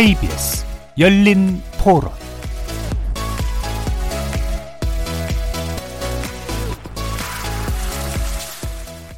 [0.00, 0.64] KBS
[0.98, 2.10] 열린 토론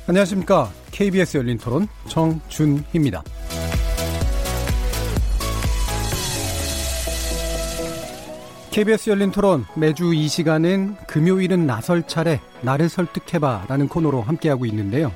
[0.08, 0.72] 안녕하십니까.
[0.90, 3.22] KBS 열린 토론 정준희입니다.
[8.72, 15.12] KBS 열린 토론 매주 이 시간은 금요일은 나설 차례 나를 설득해봐 라는 코너로 함께하고 있는데요.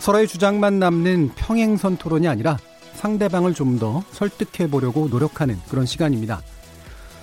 [0.00, 2.56] 서로의 주장만 남는 평행선 토론이 아니라
[3.00, 6.42] 상대방을 좀 더 설득해 보려고 노력하는 그런 시간입니다.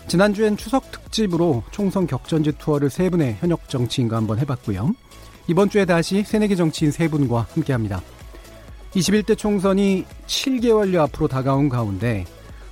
[0.07, 4.95] 지난주엔 추석 특집으로 총선 격전지 투어를 세 분의 현역 정치인과 한번 해봤고요.
[5.47, 8.01] 이번 주에 다시 새내기 정치인 세 분과 함께합니다.
[8.95, 12.25] 21대 총선이 7개월여 앞으로 다가온 가운데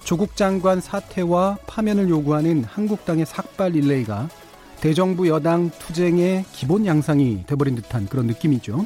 [0.03, 4.29] 조국 장관 사퇴와 파면을 요구하는 한국당의 삭발 릴레이가
[4.81, 8.85] 대정부 여당 투쟁의 기본 양상이 돼버린 듯한 그런 느낌이죠.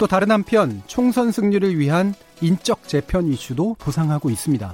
[0.00, 4.72] 또 다른 한편 총선 승리를 위한 인적 재편 이슈도 부상하고 있습니다.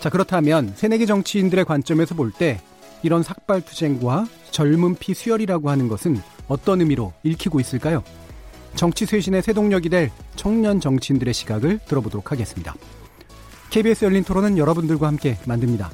[0.00, 2.60] 자, 그렇다면 새내기 정치인들의 관점에서 볼 때
[3.04, 8.02] 이런 삭발 투쟁과 젊은 피 수혈이라고 하는 것은 어떤 의미로 읽히고 있을까요?
[8.74, 12.74] 정치 쇄신의 새 동력이 될 청년 정치인들의 시각을 들어보도록 하겠습니다.
[13.70, 15.92] KBS 열린 토론은 여러분들과 함께 만듭니다.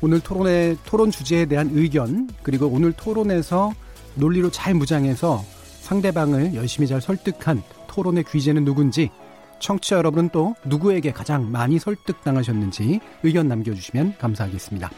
[0.00, 3.72] 오늘 토론의 토론 주제에 대한 의견 그리고 오늘 토론에서
[4.16, 5.44] 논리로 잘 무장해서
[5.88, 9.10] 상대방을 열심히 잘 설득한 토론의 귀재는 누군지
[9.58, 14.90] 청취자 여러분은 또 누구에게 가장 많이 설득당하셨는지 의견 남겨주시면 감사하겠습니다.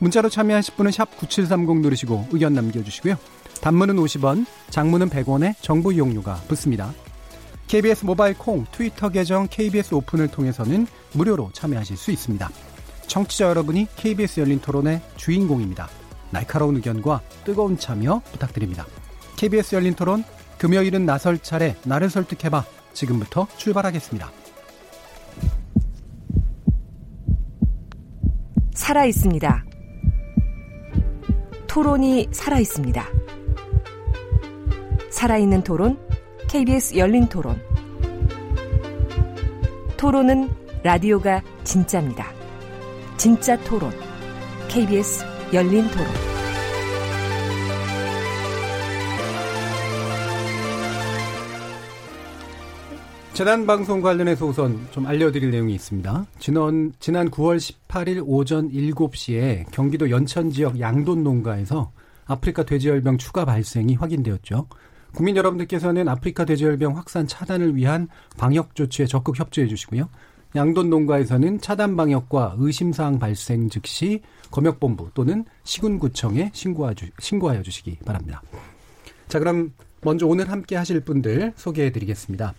[0.00, 3.16] 문자로 참여하실 분은 샵9730 누르시고 의견 남겨주시고요.
[3.60, 6.92] 단문은 50원, 장문은 100원에 정보 이용료가 붙습니다.
[7.68, 12.50] KBS 모바일 콩, 트위터 계정 KBS 오픈을 통해서는 무료로 참여하실 수 있습니다.
[13.06, 15.88] 청취자 여러분이 KBS 열린 토론의 주인공입니다.
[16.30, 18.86] 날카로운 의견과 뜨거운 참여 부탁드립니다.
[19.38, 20.24] KBS 열린 토론,
[20.58, 22.64] 금요일은 나설 차례, 나를 설득해봐.
[22.92, 24.32] 지금부터 출발하겠습니다.
[28.74, 29.64] 살아 있습니다.
[31.68, 33.06] 토론이 살아 있습니다.
[35.12, 36.00] 살아있는 토론,
[36.48, 37.62] KBS 열린 토론.
[39.96, 40.50] 토론은
[40.82, 42.32] 라디오가 진짜입니다.
[43.16, 43.92] 진짜 토론,
[44.66, 46.37] KBS 열린 토론.
[53.38, 56.26] 재난 방송 관련해서 우선 좀 알려드릴 내용이 있습니다.
[56.40, 61.92] 지난 지난 9월 18일 오전 7시에 경기도 연천 지역 양돈 농가에서
[62.26, 64.66] 아프리카 돼지열병 추가 발생이 확인되었죠.
[65.14, 70.08] 국민 여러분들께서는 아프리카 돼지열병 확산 차단을 위한 방역 조치에 적극 협조해 주시고요.
[70.56, 74.20] 양돈 농가에서는 차단 방역과 의심사항 발생 즉시
[74.50, 78.42] 검역본부 또는 시군구청에 신고하여 주시기 바랍니다.
[79.28, 82.54] 자, 그럼 먼저 오늘 함께 하실 분들 소개해 드리겠습니다.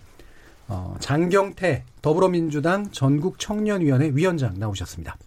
[0.70, 5.18] 어, 장경태 더불어민주당 전국청년위원회 위원장 나오셨습니다.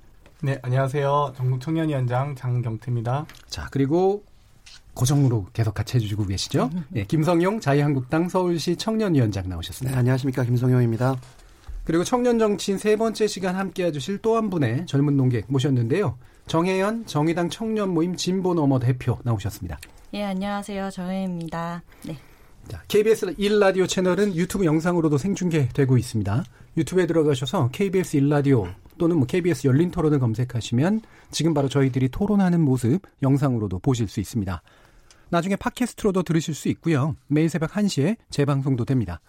[0.43, 1.35] 네, 안녕하세요.
[1.37, 3.27] 전국청년위원장 장경태입니다.
[3.49, 4.25] 자, 그리고
[4.95, 6.71] 고정으로 계속 같이 해주시고 계시죠?
[6.91, 9.95] 네, 김성용 자유한국당 서울시 청년위원장 나오셨습니다.
[9.95, 10.45] 네, 안녕하십니까.
[10.45, 11.17] 김성용입니다.
[11.85, 16.17] 그리고 청년 정치인 세 번째 시간 함께 해주실 또 한 분의 젊은 농객 모셨는데요.
[16.47, 19.79] 정혜연 정의당 청년 모임 진보 너머 대표 나오셨습니다.
[20.15, 20.91] 예, 안녕하세요.
[20.91, 21.83] 정혜입니다.
[22.07, 22.17] 네.
[22.69, 26.45] 자, KBS 1라디오 채널은 유튜브 영상으로도 생중계되고 있습니다.
[26.77, 33.01] 유튜브에 들어가셔서 KBS 1라디오 또는 뭐 KBS 열린 토론을 검색하시면 지금 바로 저희들이 토론하는 모습
[33.23, 34.63] 영상으로도 보실 수 있습니다.
[35.29, 37.17] 나중에 팟캐스트로도 들으실 수 있고요.
[37.27, 39.21] 매일 새벽 1시에 재방송도 됩니다.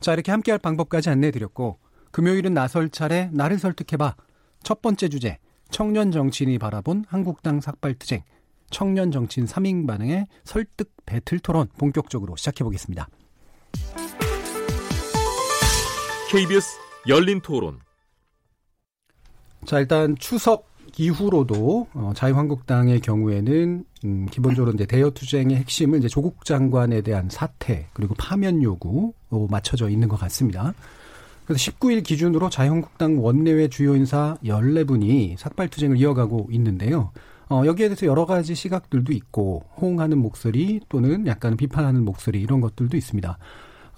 [0.00, 1.78] 자, 이렇게 함께할 방법까지 안내해드렸고
[2.10, 4.16] 금요일은 나설 차례 나를 설득해봐.
[4.62, 5.38] 첫 번째 주제
[5.70, 8.22] 청년 정치인이 바라본 한국당 삭발투쟁
[8.74, 13.08] 청년 정치인 3인 반응의 설득 배틀 토론 본격적으로 시작해 보겠습니다.
[16.28, 16.76] KBS
[17.06, 17.78] 열린 토론.
[19.64, 26.44] 자, 일단 추석 이후로도 어, 자유한국당의 경우에는 음, 기본적으로 이제 대여 투쟁의 핵심을 이제 조국
[26.44, 29.14] 장관에 대한 사퇴 그리고 파면 요구로
[29.50, 30.74] 맞춰져 있는 것 같습니다.
[31.46, 37.12] 그래서 19일 기준으로 자유한국당 원내외 주요 인사 14분이 삭발 투쟁을 이어가고 있는데요.
[37.50, 42.96] 어, 여기에 대해서 여러 가지 시각들도 있고 호응하는 목소리 또는 약간 비판하는 목소리 이런 것들도
[42.96, 43.38] 있습니다.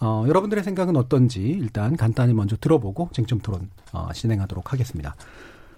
[0.00, 5.14] 어, 여러분들의 생각은 어떤지 일단 간단히 먼저 들어보고 쟁점 토론 어, 진행하도록 하겠습니다.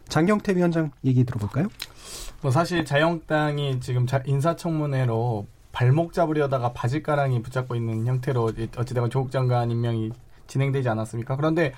[0.09, 1.69] 장경태 위원장 얘기 들어볼까요?
[2.41, 10.11] 뭐 사실 자유한국당이 지금 인사청문회로 발목 잡으려다가 바지가랑이 붙잡고 있는 형태로 어찌되건 조국 장관 임명이
[10.47, 11.37] 진행되지 않았습니까?
[11.37, 11.73] 그런데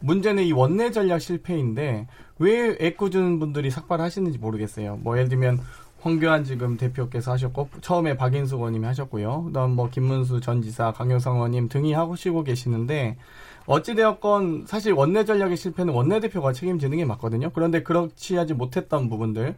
[0.00, 2.06] 문제는 이 원내 전략 실패인데
[2.38, 4.96] 왜 애꿎은 분들이 삭발하시는지 모르겠어요.
[5.02, 5.60] 뭐 예를 들면
[6.00, 9.44] 황교안 지금 대표께서 하셨고 처음에 박인수 의원님이 하셨고요.
[9.44, 13.18] 그다음 뭐 김문수 전 지사, 강효상 의원님 등이 하시고 계시는데
[13.66, 17.50] 어찌되었건 사실 원내 전략의 실패는 원내 대표가 책임지는 게 맞거든요.
[17.50, 19.54] 그런데 그렇지 하지 못했던 부분들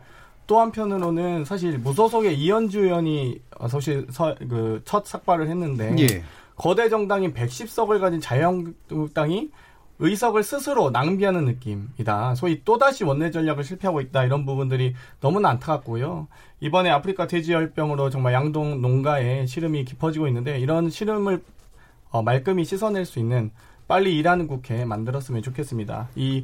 [0.49, 4.07] 또 한편으로는 사실 무소속의 이현주 의원이 사실
[4.49, 6.25] 그 첫 삭발을 했는데 예.
[6.57, 9.51] 거대 정당인 110석을 가진 자유한국당이
[10.03, 12.35] 의석을 스스로 낭비하는 느낌이다.
[12.35, 14.25] 소위 또다시 원내 전략을 실패하고 있다.
[14.25, 16.27] 이런 부분들이 너무나 안타깝고요.
[16.61, 21.45] 이번에 아프리카 돼지열병으로 정말 양동 농가에 시름이 깊어지고 있는데 이런 시름을
[22.11, 23.53] 어, 말끔히 씻어낼 수 있는
[23.87, 26.09] 빨리 일하는 국회 만들었으면 좋겠습니다.
[26.17, 26.43] 이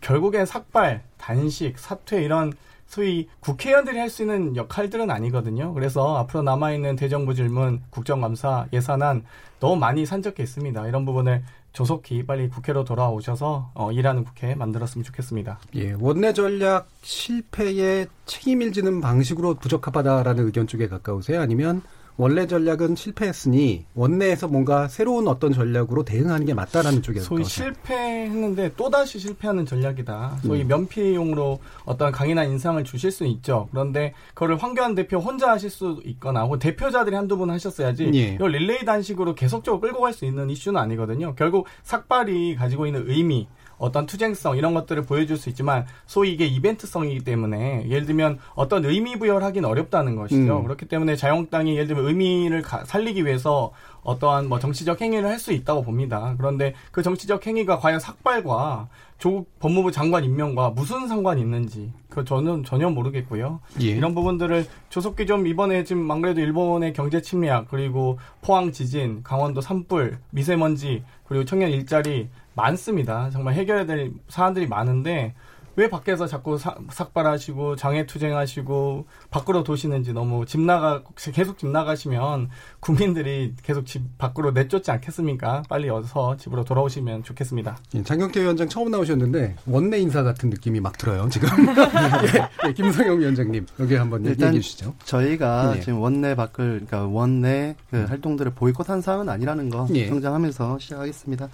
[0.00, 2.52] 결국엔 삭발, 단식, 사퇴 이런
[2.86, 5.74] 소위 국회의원들이 할 수 있는 역할들은 아니거든요.
[5.74, 9.24] 그래서 앞으로 남아있는 대정부 질문, 국정감사, 예산안
[9.60, 10.86] 너무 많이 산적해 있습니다.
[10.88, 11.42] 이런 부분을
[11.76, 15.58] 조속히 빨리 국회로 돌아오셔서 어, 일하는 국회 만들었으면 좋겠습니다.
[15.74, 21.38] 예, 원내 전략 실패에 책임을 지는 방식으로 부적합하다라는 의견 쪽에 가까우세요?
[21.38, 21.82] 아니면
[22.18, 27.44] 원래 전략은 실패했으니 원내에서 뭔가 새로운 어떤 전략으로 대응하는 게 맞다라는 쪽에 소위?
[27.44, 30.38] 실패했는데 또다시 실패하는 전략이다.
[30.42, 30.68] 소위 음.
[30.68, 33.68] 면피용으로 어떤 강인한 인상을 주실 수는 있죠.
[33.70, 38.18] 그런데 그거를 황교안 대표 혼자 하실 수 있거나 혹은 대표자들이 한두 분 하셨어야지 예.
[38.34, 41.34] 이걸 릴레이 단식으로 계속적으로 끌고 갈 수 있는 이슈는 아니거든요.
[41.34, 43.46] 결국 삭발이 가지고 있는 의미
[43.78, 49.16] 어떤 투쟁성 이런 것들을 보여줄 수 있지만 소위 이게 이벤트성이기 때문에 예를 들면 어떤 의미
[49.18, 50.58] 부여를 하긴 어렵다는 것이죠.
[50.58, 50.62] 음.
[50.64, 55.52] 그렇기 때문에 자유한국당이 예를 들면 의미를 가- 살리기 위해서 어떠한 뭐 정치적 행위를 할 수
[55.52, 56.34] 있다고 봅니다.
[56.38, 58.88] 그런데 그 정치적 행위가 과연 삭발과
[59.18, 63.60] 조국 법무부 장관 임명과 무슨 상관이 있는지 그 저는 전혀 모르겠고요.
[63.82, 63.86] 예.
[63.86, 69.60] 이런 부분들을 조속히 좀 이번에 지금 안 그래도 일본의 경제 침략 그리고 포항 지진, 강원도
[69.60, 73.30] 산불, 미세먼지 그리고 청년 일자리 많습니다.
[73.30, 75.34] 정말 해결해야 될 사안들이 많은데
[75.76, 81.02] 왜 밖에서 자꾸 사- 삭발하시고 장애 투쟁하시고 밖으로 도시는지 너무 집 나가
[81.34, 82.48] 계속 집 나가시면
[82.80, 85.64] 국민들이 계속 집 밖으로 내쫓지 않겠습니까?
[85.68, 87.76] 빨리 어서 집으로 돌아오시면 좋겠습니다.
[87.94, 91.48] 예, 장경태 위원장 처음 나오셨는데 원내 인사 같은 느낌이 막 들어요 지금.
[91.66, 94.94] 예, 예, 김성영 위원장님 여기 한번 일단 얘기해 주시죠.
[95.04, 95.80] 저희가 예.
[95.80, 100.08] 지금 원내 밖을 그러니까 원내 그 활동들을 보이콧한 사항은 아니라는 거 예.
[100.08, 101.48] 정장하면서 시작하겠습니다.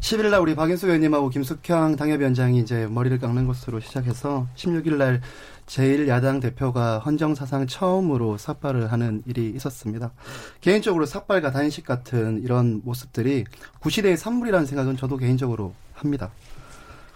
[0.00, 5.20] 10일 날 우리 박인수 의원님하고 김숙형 당협위원장이 이제 머리를 깎는 것으로 시작해서 16일 날
[5.66, 10.12] 제1야당 대표가 헌정사상 처음으로 삭발을 하는 일이 있었습니다.
[10.60, 13.44] 개인적으로 삭발과 단식 같은 이런 모습들이
[13.80, 16.30] 구시대의 산물이라는 생각은 저도 개인적으로 합니다.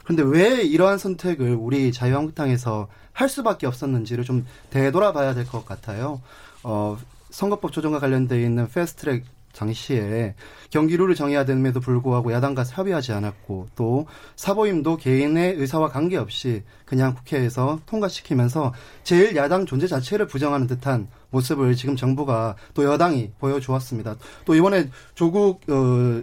[0.04, 6.20] 그런데 왜 이러한 선택을 우리 자유한국당에서 할 수밖에 없었는지를 좀 되돌아봐야 될 것 같아요.
[6.62, 6.98] 어,
[7.30, 9.24] 선거법 조정과 관련돼 있는 패스트트랙
[9.56, 10.34] 당시에
[10.70, 14.06] 경기룰을 정해야 됨에도 불구하고 야당과 협의하지 않았고 또
[14.36, 18.72] 사보임도 개인의 의사와 관계없이 그냥 국회에서 통과시키면서
[19.02, 24.16] 제일 야당 존재 자체를 부정하는 듯한 모습을 지금 정부가 또 여당이 보여주었습니다.
[24.44, 26.22] 또 이번에 조국 어,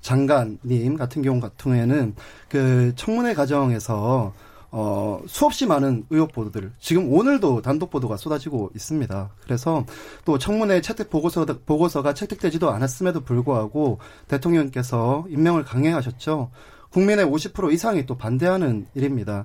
[0.00, 2.14] 장관님 같은 경우 같은 경우에는
[2.48, 4.34] 그 청문회 과정에서
[4.74, 9.30] 어, 수없이 많은 의혹 보도들, 지금 오늘도 단독 보도가 쏟아지고 있습니다.
[9.44, 9.84] 그래서
[10.24, 13.98] 또 청문회 채택 보고서, 보고서가 채택되지도 않았음에도 불구하고
[14.28, 16.50] 대통령께서 임명을 강행하셨죠.
[16.88, 19.44] 국민의 50% 이상이 또 반대하는 일입니다.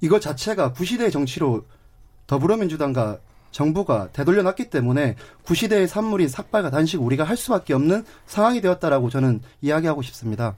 [0.00, 1.64] 이것 자체가 구시대의 정치로
[2.28, 3.18] 더불어민주당과
[3.50, 10.02] 정부가 되돌려놨기 때문에 구시대의 산물인 삭발과 단식 우리가 할 수밖에 없는 상황이 되었다라고 저는 이야기하고
[10.02, 10.54] 싶습니다.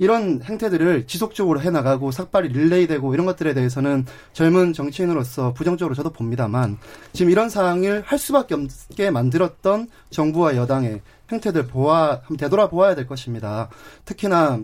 [0.00, 6.78] 이런 행태들을 지속적으로 해나가고 삭발이 릴레이되고 이런 것들에 대해서는 젊은 정치인으로서 부정적으로 저도 봅니다만
[7.12, 13.68] 지금 이런 상황을 할 수밖에 없게 만들었던 정부와 여당의 행태들 보아 되돌아보아야 될 것입니다.
[14.06, 14.60] 특히나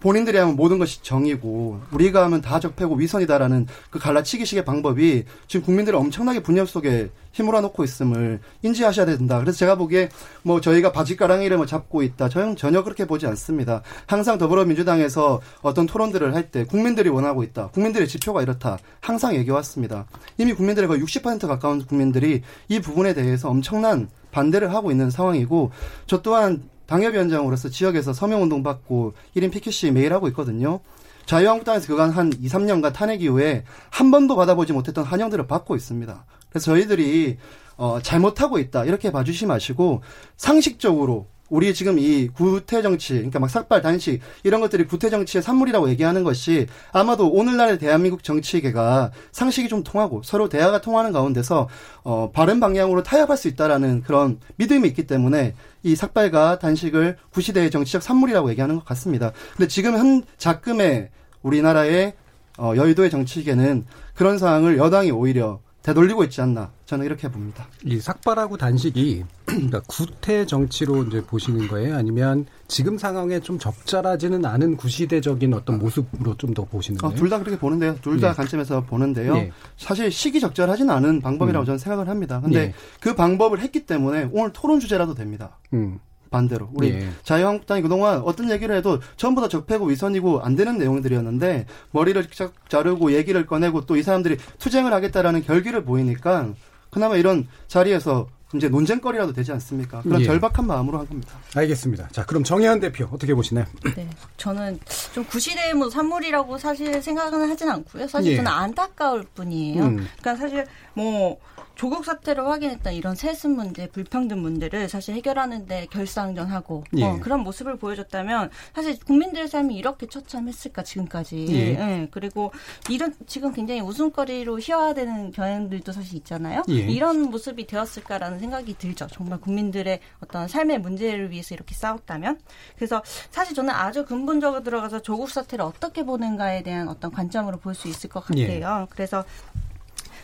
[0.00, 5.98] 본인들이 하면 모든 것이 정이고 우리가 하면 다 적폐고 위선이다라는 그 갈라치기식의 방법이 지금 국민들을
[5.98, 9.38] 엄청나게 분열 속에 힘몰아 놓고 있음을 인지하셔야 된다.
[9.38, 10.08] 그래서 제가 보기에
[10.42, 12.28] 뭐 저희가 바지가랑이를 뭐 잡고 있다.
[12.28, 13.82] 저는 전혀 그렇게 보지 않습니다.
[14.06, 17.68] 항상 더불어민주당에서 어떤 토론들을 할 때 국민들이 원하고 있다.
[17.68, 18.78] 국민들의 지표가 이렇다.
[19.00, 20.06] 항상 얘기해왔습니다.
[20.38, 25.70] 이미 국민들의 거의 60% 가까운 국민들이 이 부분에 대해서 엄청난 반대를 하고 있는 상황이고
[26.06, 30.80] 저 또한 당협위원장으로서 지역에서 서명운동 받고 1인 PQC 매일 하고 있거든요.
[31.26, 36.24] 자유한국당에서 그간 한 2, 3년간 탄핵 이후에 한 번도 받아보지 못했던 환영들을 받고 있습니다.
[36.48, 37.36] 그래서 저희들이
[37.76, 40.02] 어, 잘못하고 있다 이렇게 봐주시 마시고
[40.36, 45.88] 상식적으로 우리 지금 이 구태 정치, 그러니까 막 삭발 단식 이런 것들이 구태 정치의 산물이라고
[45.90, 51.68] 얘기하는 것이 아마도 오늘날의 대한민국 정치계가 상식이 좀 통하고 서로 대화가 통하는 가운데서
[52.02, 58.02] 어 바른 방향으로 타협할 수 있다라는 그런 믿음이 있기 때문에 이 삭발과 단식을 구시대의 정치적
[58.02, 59.32] 산물이라고 얘기하는 것 같습니다.
[59.56, 61.10] 근데 지금 현 작금의
[61.42, 62.14] 우리나라의
[62.58, 67.66] 어 여의도의 정치계는 그런 상황을 여당이 오히려 되돌리고 있지 않나 저는 이렇게 봅니다.
[67.82, 71.96] 이 삭발하고 단식이 그러니까 구태 정치로 이제 보시는 거예요?
[71.96, 77.18] 아니면 지금 상황에 좀 적절하지는 않은 구시대적인 어떤 모습으로 좀 더 보시는 어, 거예요?
[77.18, 77.96] 둘다 그렇게 보는데요.
[78.02, 78.32] 둘다 예.
[78.32, 79.34] 관점에서 보는데요.
[79.36, 79.52] 예.
[79.78, 81.66] 사실 시기 적절하진 않은 방법이라고 음.
[81.66, 82.40] 저는 생각을 합니다.
[82.42, 82.74] 근데 예.
[83.00, 85.58] 그 방법을 했기 때문에 오늘 토론 주제라도 됩니다.
[85.72, 86.00] 음.
[86.30, 87.08] 반대로 우리 예.
[87.24, 93.12] 자유한국당이 그동안 어떤 얘기를 해도 전부 다 적폐고 위선이고 안 되는 내용들이었는데 머리를 쫙 자르고
[93.12, 96.50] 얘기를 꺼내고 또 이 사람들이 투쟁을 하겠다라는 결기를 보이니까
[96.90, 100.00] 그나마 이런 자리에서 이제 논쟁거리라도 되지 않습니까?
[100.02, 100.24] 그런 예.
[100.24, 101.34] 절박한 마음으로 한 겁니다.
[101.54, 102.08] 알겠습니다.
[102.12, 103.66] 자, 그럼 정혜원 대표 어떻게 보시나요?
[103.94, 104.08] 네.
[104.38, 104.78] 저는
[105.12, 108.06] 좀 구시대의 뭐 산물이라고 사실 생각은 하진 않고요.
[108.08, 108.36] 사실 예.
[108.36, 109.82] 저는 안타까울 뿐이에요.
[109.82, 109.96] 음.
[110.20, 111.38] 그러니까 사실 뭐
[111.78, 117.04] 조국 사태로 확인했던 이런 세습 문제, 불평등 문제를 사실 해결하는데 결사항전하고 예.
[117.04, 121.46] 어, 그런 모습을 보여줬다면 사실 국민들의 삶이 이렇게 처참했을까 지금까지.
[121.50, 121.56] 예.
[121.78, 122.08] 예.
[122.10, 122.52] 그리고
[122.90, 126.64] 이런 지금 굉장히 웃음거리로 희화화되는 경향들도 사실 있잖아요.
[126.68, 126.74] 예.
[126.74, 129.06] 이런 모습이 되었을까라는 생각이 들죠.
[129.12, 132.40] 정말 국민들의 어떤 삶의 문제를 위해서 이렇게 싸웠다면.
[132.74, 137.86] 그래서 사실 저는 아주 근본적으로 들어가서 조국 사태를 어떻게 보는가에 대한 어떤 관점으로 볼 수
[137.86, 138.46] 있을 것 예.
[138.58, 138.88] 같아요.
[138.90, 139.24] 그래서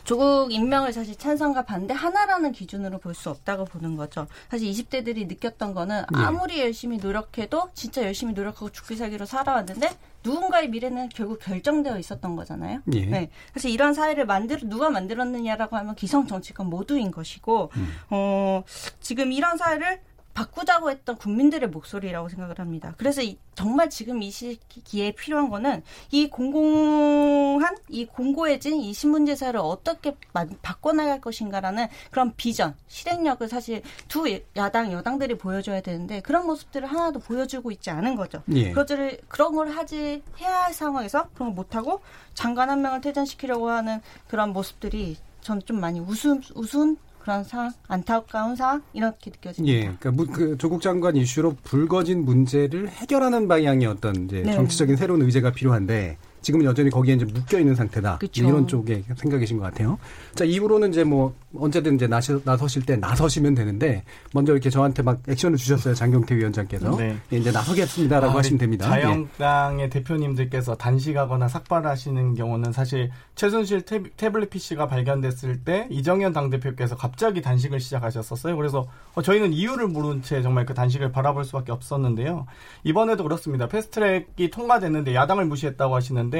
[0.05, 4.27] 조국 임명을 사실 찬성과 반대 하나라는 기준으로 볼 수 없다고 보는 거죠.
[4.51, 6.19] 사실 20대들이 느꼈던 거는 예.
[6.19, 9.89] 아무리 열심히 노력해도 진짜 열심히 노력하고 죽기 살기로 살아왔는데
[10.25, 12.81] 누군가의 미래는 결국 결정되어 있었던 거잖아요.
[12.93, 13.07] 예.
[13.07, 13.31] 네.
[13.55, 17.95] 사실 이런 사회를 만들 누가 만들었느냐라고 하면 기성 정치권 모두인 것이고 음.
[18.11, 18.65] 어
[19.01, 20.01] 지금 이런 사회를
[20.35, 22.95] 바꾸자고 했던 국민들의 목소리라고 생각을 합니다.
[22.99, 29.59] 그래서 이- 정말 지금 이 시기에 필요한 거는 이 공공한 이 공고해진 이 신문 제사를
[29.61, 34.25] 어떻게 마- 바꿔나갈 것인가라는 그런 비전, 실행력을 사실 두
[34.57, 38.43] 야당 여당들이 보여줘야 되는데 그런 모습들을 하나도 보여주고 있지 않은 거죠.
[38.55, 38.71] 예.
[38.71, 42.01] 그것들을 그런 걸 하지 해야 할 상황에서 그런 걸 못 하고
[42.35, 48.55] 장관 한 명을 퇴진시키려고 하는 그런 모습들이 저는 좀 많이 우스운 우스운 그런 상황, 안타까운
[48.55, 49.75] 상황 이렇게 느껴집니다.
[49.75, 54.53] 예, 그러니까 무- 그 조국 장관 이슈로 불거진 문제를 해결하는 방향의 어떤 이제 네.
[54.53, 58.19] 정치적인 새로운 의제가 필요한데 지금은 여전히 거기에 이제 묶여 있는 상태다.
[58.19, 58.45] 그쵸.
[58.45, 59.99] 이런 쪽의 생각이신 것 같아요.
[60.35, 65.21] 자, 이후로는 이제 뭐 언제든 이제 나시, 나서실 때 나서시면 되는데 먼저 이렇게 저한테 막
[65.27, 65.95] 액션을 주셨어요.
[65.95, 67.17] 장경태 위원장께서 네.
[67.33, 68.99] 예, 이제 나서겠습니다라고 아, 하시면 우리 됩니다.
[68.99, 69.03] 예.
[69.03, 76.95] 자영당의 대표님들께서 단식하거나 삭발하시는 경우는 사실 최순실 태, 태블 릿 PC가 발견됐을 때 이정현 당대표께서
[76.97, 78.57] 갑자기 단식을 시작하셨었어요.
[78.57, 82.47] 그래서 어, 저희는 이유를 모른 채 정말 그 단식을 바라볼 수밖에 없었는데요.
[82.83, 83.67] 이번에도 그렇습니다.
[83.67, 86.34] 패스트트랙이 통과됐는데 야당을 무시했다고 하시는데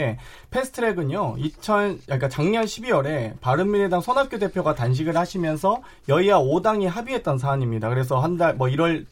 [0.51, 1.37] 패스트트랙은요.
[1.39, 7.89] 2000 그러니까 작년 12월에 바른미래당 손학규 대표가 단식을 하시면서 여야 5당이 합의했던 사안입니다.
[7.89, 9.07] 그래서 한 달 뭐 1월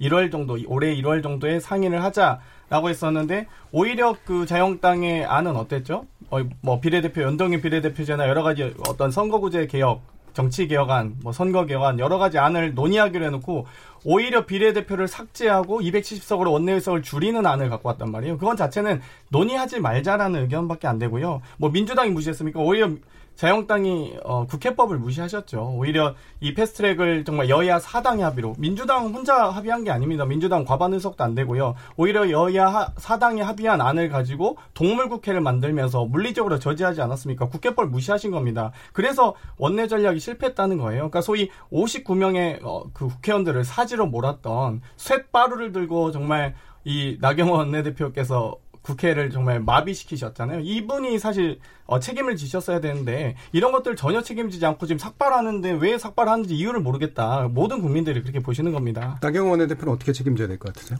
[0.00, 6.06] 1월 정도, 올해 1월 정도에 상의를 하자라고 했었는데, 오히려 그 자영당의 안은 어땠죠?
[6.30, 11.98] 어, 뭐, 비례대표, 연동형 비례대표제나 여러 가지 어떤 선거구제 개혁, 정치 개혁안, 뭐 선거 개혁안,
[11.98, 13.66] 여러 가지 안을 논의하기로 해놓고,
[14.04, 18.36] 오히려 비례대표를 삭제하고 270석으로 원내의석을 줄이는 안을 갖고 왔단 말이에요.
[18.38, 21.40] 그건 자체는 논의하지 말자라는 의견밖에 안 되고요.
[21.58, 22.58] 뭐 민주당이 무시했습니까?
[22.60, 22.90] 오히려
[23.34, 25.74] 자영당이 어, 국회법을 무시하셨죠.
[25.76, 30.24] 오히려 이 패스트트랙을 정말 여야 사당의 합의로 민주당 혼자 합의한 게 아닙니다.
[30.24, 31.74] 민주당 과반 의석도 안 되고요.
[31.96, 37.48] 오히려 여야 하- 사당이 합의한 안을 가지고 동물 국회를 만들면서 물리적으로 저지하지 않았습니까?
[37.48, 38.70] 국회법을 무시하신 겁니다.
[38.92, 40.98] 그래서 원내 전략이 실패했다는 거예요.
[41.00, 49.30] 그러니까 소위 59명의 어, 그 국회의원들을 사지로 몰았던 쇳바루를 들고 정말 이 나경원 원내대표께서 국회를
[49.30, 50.60] 정말 마비시키셨잖아요.
[50.60, 56.54] 이분이 사실 어, 책임을 지셨어야 되는데 이런 것들 전혀 책임지지 않고 지금 삭발하는데 왜 삭발하는지
[56.54, 57.48] 이유를 모르겠다.
[57.50, 59.18] 모든 국민들이 그렇게 보시는 겁니다.
[59.20, 60.98] 나경원 원내대표는 어떻게 책임져야 될 것 같으세요?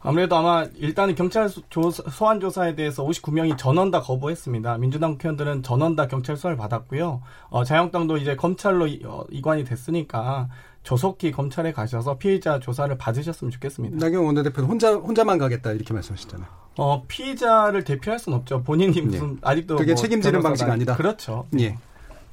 [0.00, 4.78] 아무래도 아마 일단은 경찰 조사- 소환 조사에 대해서 59명이 전원 다 거부했습니다.
[4.78, 7.22] 민주당 국회의원들은 전원 다 경찰 수사를 받았고요.
[7.48, 10.48] 어, 자영당도 이제 검찰로 이, 어, 이관이 됐으니까
[10.82, 13.96] 조속히 검찰에 가셔서 피의자 조사를 받으셨으면 좋겠습니다.
[13.98, 16.48] 나경원 원내대표는 혼자 혼자만 가겠다 이렇게 말씀하셨잖아요.
[16.78, 18.62] 어, 피의자를 대표할 수는 없죠.
[18.62, 19.80] 본인이 무슨 아직도 네.
[19.80, 20.96] 그게 뭐 책임지는 방식이 아니다.
[20.96, 21.46] 그렇죠.
[21.58, 21.76] 예.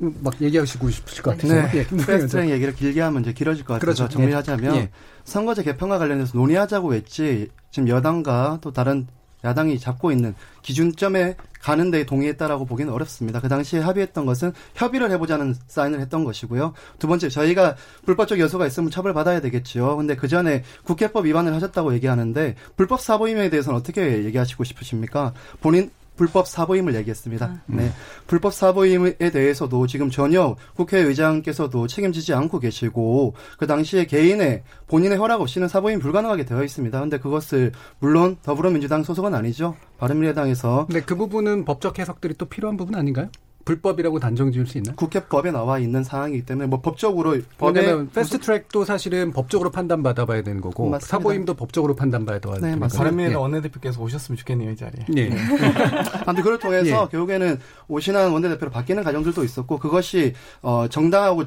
[0.02, 1.56] 음, 막 얘기하시고 싶으실 것 같아서.
[1.56, 1.70] 네.
[1.74, 1.84] 예.
[1.88, 4.08] 패스트트랙 얘기를 길게 하면 이제 길어질 것 같아서 그렇죠.
[4.10, 4.90] 정리하자면 예.
[5.26, 9.08] 선거제 개편과 관련해서 논의하자고 했지 지금 여당과 또 다른
[9.44, 13.42] 야당이 잡고 있는 기준점에 가는 데 동의했다라고 보기는 어렵습니다.
[13.42, 16.74] 그 당시에 합의했던 것은 협의를 해보자는 사인을 했던 것이고요.
[17.00, 17.76] 두 번째 저희가
[18.06, 19.98] 불법적 요소가 있으면 처벌받아야 되겠지요.
[19.98, 25.34] 근데 그 전에 국회법 위반을 하셨다고 얘기하는데 불법 사보임에 대해서는 어떻게 얘기하시고 싶으십니까?
[25.62, 27.62] 본인 불법 사보임을 얘기했습니다.
[27.68, 27.92] 네.
[28.26, 35.68] 불법 사보임에 대해서도 지금 전혀 국회의장께서도 책임지지 않고 계시고 그 당시에 개인의 본인의 허락 없이는
[35.68, 37.00] 사보임 불가능하게 되어 있습니다.
[37.00, 39.76] 근데 그것을 물론 더불어민주당 소속은 아니죠.
[40.00, 43.30] 바른미래당에서 근데 그 부분은 법적 해석들이 또 필요한 부분 아닌가요?
[43.68, 44.96] 불법이라고 단정 지을 수 있나요?
[44.96, 50.62] 국회법에 나와 있는 사항이기 때문에 뭐 법적으로 왜냐면 패스트 트랙도 사실은 법적으로 판단받아 봐야 되는
[50.62, 51.06] 거고 맞습니다.
[51.06, 52.80] 사보임도 법적으로 판단받아야 네, 되는.
[52.80, 52.90] 거예요.
[52.98, 55.06] 바른미래당 원내대표께서 오셨으면 좋겠네요, 이 자리에.
[55.18, 55.22] 예.
[55.24, 55.32] 예.
[56.26, 57.12] 아무튼 그걸 통해서 예.
[57.12, 57.60] 결국에는
[57.90, 61.44] 오신환 원내대표로 바뀌는 과정들도 있었고 그것이 어 정당하고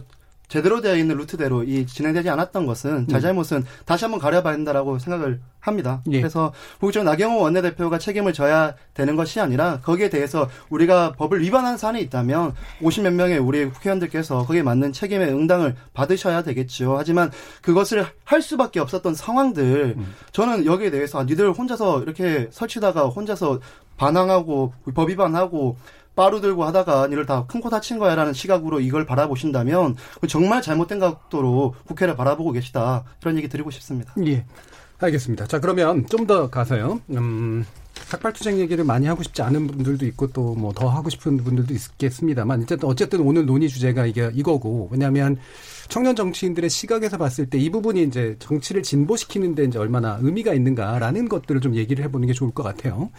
[0.51, 6.03] 제대로 되어 있는 루트대로 이 진행되지 않았던 것은 자잘못은 다시 한번 가려봐야 한다라고 생각을 합니다.
[6.11, 6.21] 예.
[6.21, 12.03] 그래서 국정 나경원 원내대표가 책임을 져야 되는 것이 아니라 거기에 대해서 우리가 법을 위반한 사안이
[12.03, 16.97] 있다면 50몇 명의 우리 국회의원들께서 거기에 맞는 책임의 응당을 받으셔야 되겠죠.
[16.99, 17.31] 하지만
[17.63, 19.97] 그것을 할 수밖에 없었던 상황들
[20.33, 23.61] 저는 여기에 대해서 아, 니들 혼자서 이렇게 설치다가 혼자서
[23.99, 25.77] 반항하고 법 위반하고
[26.17, 29.97] 빠루 들고 하다가 니를 다 큰 코 다친 거야라는 시각으로 이걸 바라보신다면
[30.29, 34.13] 정말 잘못된 각도로 국회를 바라보고 계시다 이런 얘기 드리고 싶습니다.
[34.27, 34.45] 예.
[34.99, 35.47] 알겠습니다.
[35.47, 37.01] 자, 그러면 좀 더 가서요.
[37.11, 37.65] 음,
[37.95, 42.63] 삭발투쟁 얘기를 많이 하고 싶지 않은 분들도 있고 또 뭐 더 하고 싶은 분들도 있겠습니다만
[42.63, 45.39] 어쨌든 어쨌든 오늘 논의 주제가 이게 이거고 왜냐하면
[45.89, 51.61] 청년 정치인들의 시각에서 봤을 때 이 부분이 이제 정치를 진보시키는데 이제 얼마나 의미가 있는가라는 것들을
[51.63, 53.11] 좀 얘기를 해보는 게 좋을 것 같아요.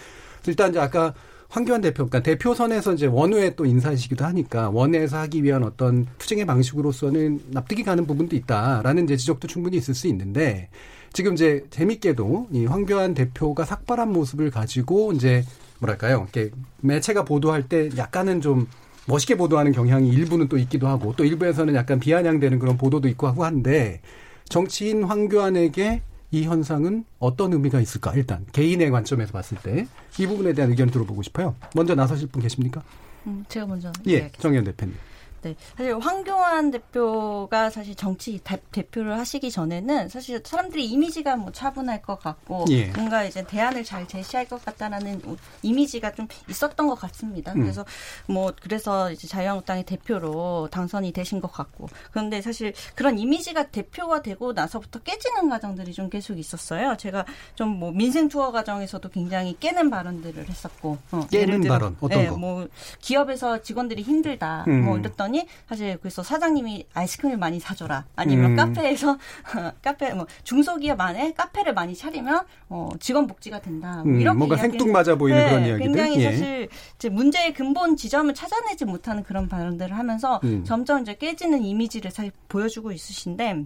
[0.48, 1.14] 일단 이제 아까
[1.52, 7.42] 황교안 대표, 그러니까 대표선에서 이제 원외 또 인사이시기도 하니까 원외에서 하기 위한 어떤 투쟁의 방식으로서는
[7.50, 10.70] 납득이 가는 부분도 있다라는 이제 지적도 충분히 있을 수 있는데
[11.12, 15.44] 지금 이제 재밌게도 이 황교안 대표가 삭발한 모습을 가지고 이제
[15.80, 18.68] 뭐랄까요, 이렇게 매체가 보도할 때 약간은 좀
[19.08, 23.44] 멋있게 보도하는 경향이 일부는 또 있기도 하고 또 일부에서는 약간 비아냥되는 그런 보도도 있고 하고
[23.44, 24.00] 한데
[24.48, 26.02] 정치인 황교안에게
[26.32, 28.14] 이 현상은 어떤 의미가 있을까?
[28.16, 29.86] 일단 개인의 관점에서 봤을 때
[30.20, 31.56] 이 부분에 대한 의견 들어보고 싶어요.
[31.76, 32.84] 먼저 나서실 분 계십니까?
[33.28, 34.32] 음, 제가 먼저 예.
[34.40, 34.96] 정현 대표님.
[35.42, 35.56] 네.
[35.78, 42.20] 사실 황교안 대표가 사실 정치 대, 대표를 하시기 전에는 사실 사람들이 이미지가 뭐 차분할 것
[42.20, 42.86] 같고 예.
[42.92, 45.22] 뭔가 이제 대안을 잘 제시할 것 같다라는
[45.62, 47.54] 이미지가 좀 있었던 것 같습니다.
[47.54, 47.62] 음.
[47.62, 47.84] 그래서
[48.28, 54.54] 뭐 그래서 이제 자유한국당의 대표로 당선이 되신 것 같고 그런데 사실 그런 이미지가 대표가 되고
[54.54, 56.96] 나서부터 깨지는 과정들이 좀 계속 있었어요.
[56.98, 57.26] 제가
[57.56, 62.28] 좀 뭐 민생 투어 과정에서도 굉장히 깨는 발언들을 했었고 어, 깨는 들어, 발언, 어떤 네,
[62.28, 62.38] 거?
[62.38, 62.68] 뭐
[63.00, 64.86] 기업에서 직원들이 힘들다 음.
[64.86, 65.31] 뭐 이랬더니
[65.68, 68.56] 사실 그래서 사장님이 아이스크림을 많이 사줘라 아니면 음.
[68.56, 69.18] 카페에서
[69.82, 74.58] 카페 뭐 중소기업 안에 카페를 많이 차리면 어, 직원 복지가 된다 뭐 음, 이렇게 뭔가
[74.58, 75.86] 생뚱맞아 보이는 네, 그런 이야기들.
[75.86, 76.32] 굉장히 예.
[76.32, 80.64] 사실 이제 문제의 근본 지점을 찾아내지 못하는 그런 발언들을 하면서 음.
[80.64, 83.66] 점점 이제 깨지는 이미지를 사실 보여주고 있으신데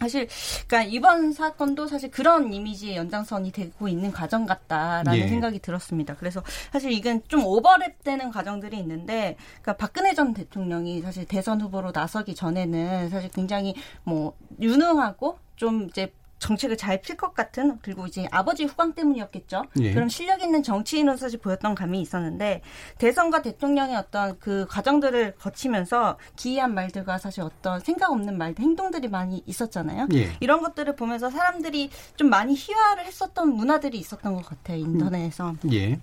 [0.00, 0.28] 사실
[0.66, 5.28] 그러니까 이번 사건도 사실 그런 이미지의 연장선이 되고 있는 과정 같다라는 예.
[5.28, 6.16] 생각이 들었습니다.
[6.16, 12.34] 그래서 사실 이건 좀 오버랩되는 과정들이 있는데 그러니까 박근혜 전 대통령이 사실 대선 후보로 나서기
[12.34, 16.10] 전에는 사실 굉장히 뭐 유능하고 좀 이제
[16.40, 19.64] 정책을 잘 필 것 같은 그리고 이제 아버지 후광 때문이었겠죠.
[19.80, 19.94] 예.
[19.94, 22.62] 그럼 실력 있는 정치인으로 사실 보였던 감이 있었는데
[22.98, 29.42] 대선과 대통령의 어떤 그 과정들을 거치면서 기이한 말들과 사실 어떤 생각 없는 말들, 행동들이 많이
[29.46, 30.08] 있었잖아요.
[30.14, 30.32] 예.
[30.40, 35.98] 이런 것들을 보면서 사람들이 좀 많이 희화를 했었던 문화들이 있었던 것 같아요 인터넷에서 예.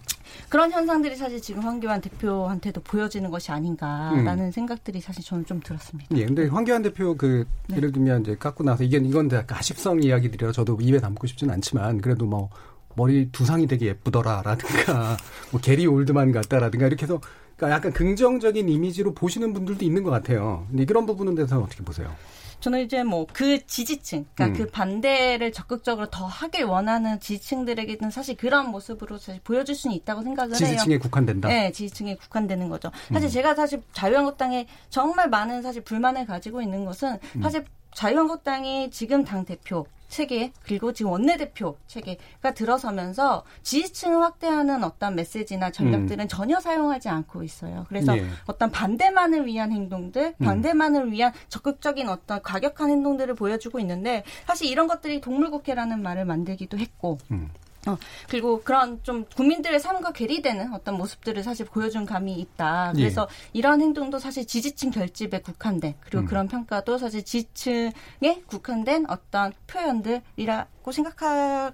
[0.49, 6.15] 그런 현상들이 사실 지금 황교안 대표한테도 보여지는 것이 아닌가라는 생각들이 사실 저는 좀 들었습니다.
[6.15, 7.77] 예, 근데 황교안 대표 그 네.
[7.77, 12.01] 예를 들면 이제 깎고 나서 이게 이건 이제 가십성 이야기들이라 저도 입에 담고 싶지는 않지만
[12.01, 12.49] 그래도 뭐
[12.95, 15.17] 머리 두상이 되게 예쁘더라라든가
[15.51, 17.21] 뭐 게리 올드만 같다라든가 이렇게 해서
[17.55, 20.65] 그러니까 약간 긍정적인 이미지로 보시는 분들도 있는 것 같아요.
[20.69, 22.13] 근데 그런 부분은 대해서 어떻게 보세요?
[22.59, 24.65] 저는 이제 뭐 그 지지층, 그러니까 음.
[24.65, 30.51] 그 반대를 적극적으로 더 하길 원하는 지지층들에게는 사실 그런 모습으로 사실 보여줄 수는 있다고 생각을
[30.51, 30.57] 해요.
[30.57, 31.47] 지지층에 국한된다.
[31.49, 32.91] 네, 지지층에 국한되는 거죠.
[33.11, 33.13] 음.
[33.13, 37.41] 사실 제가 사실 자유한국당에 정말 많은 사실 불만을 가지고 있는 것은 음.
[37.41, 45.71] 사실 자유한국당이 지금 당 대표 체계 그리고 지금 원내대표 체계가 들어서면서 지지층을 확대하는 어떤 메시지나
[45.71, 47.85] 전략들은 전혀 사용하지 않고 있어요.
[47.89, 48.19] 그래서 음.
[48.19, 48.27] 예.
[48.45, 50.45] 어떤 반대만을 위한 행동들, 음.
[50.45, 57.17] 반대만을 위한 적극적인 어떤 과격한 행동들을 보여주고 있는데 사실 이런 것들이 동물국회라는 말을 만들기도 했고
[57.31, 57.49] 음.
[57.87, 57.97] 어,
[58.27, 62.93] 그리고 그런 좀 국민들의 삶과 괴리되는 어떤 모습들을 사실 보여준 감이 있다.
[62.95, 62.99] 예.
[62.99, 66.25] 그래서 이런 행동도 사실 지지층 결집에 국한된 그리고 음.
[66.25, 71.73] 그런 평가도 사실 지지층에 국한된 어떤 표현들이라고 생각하.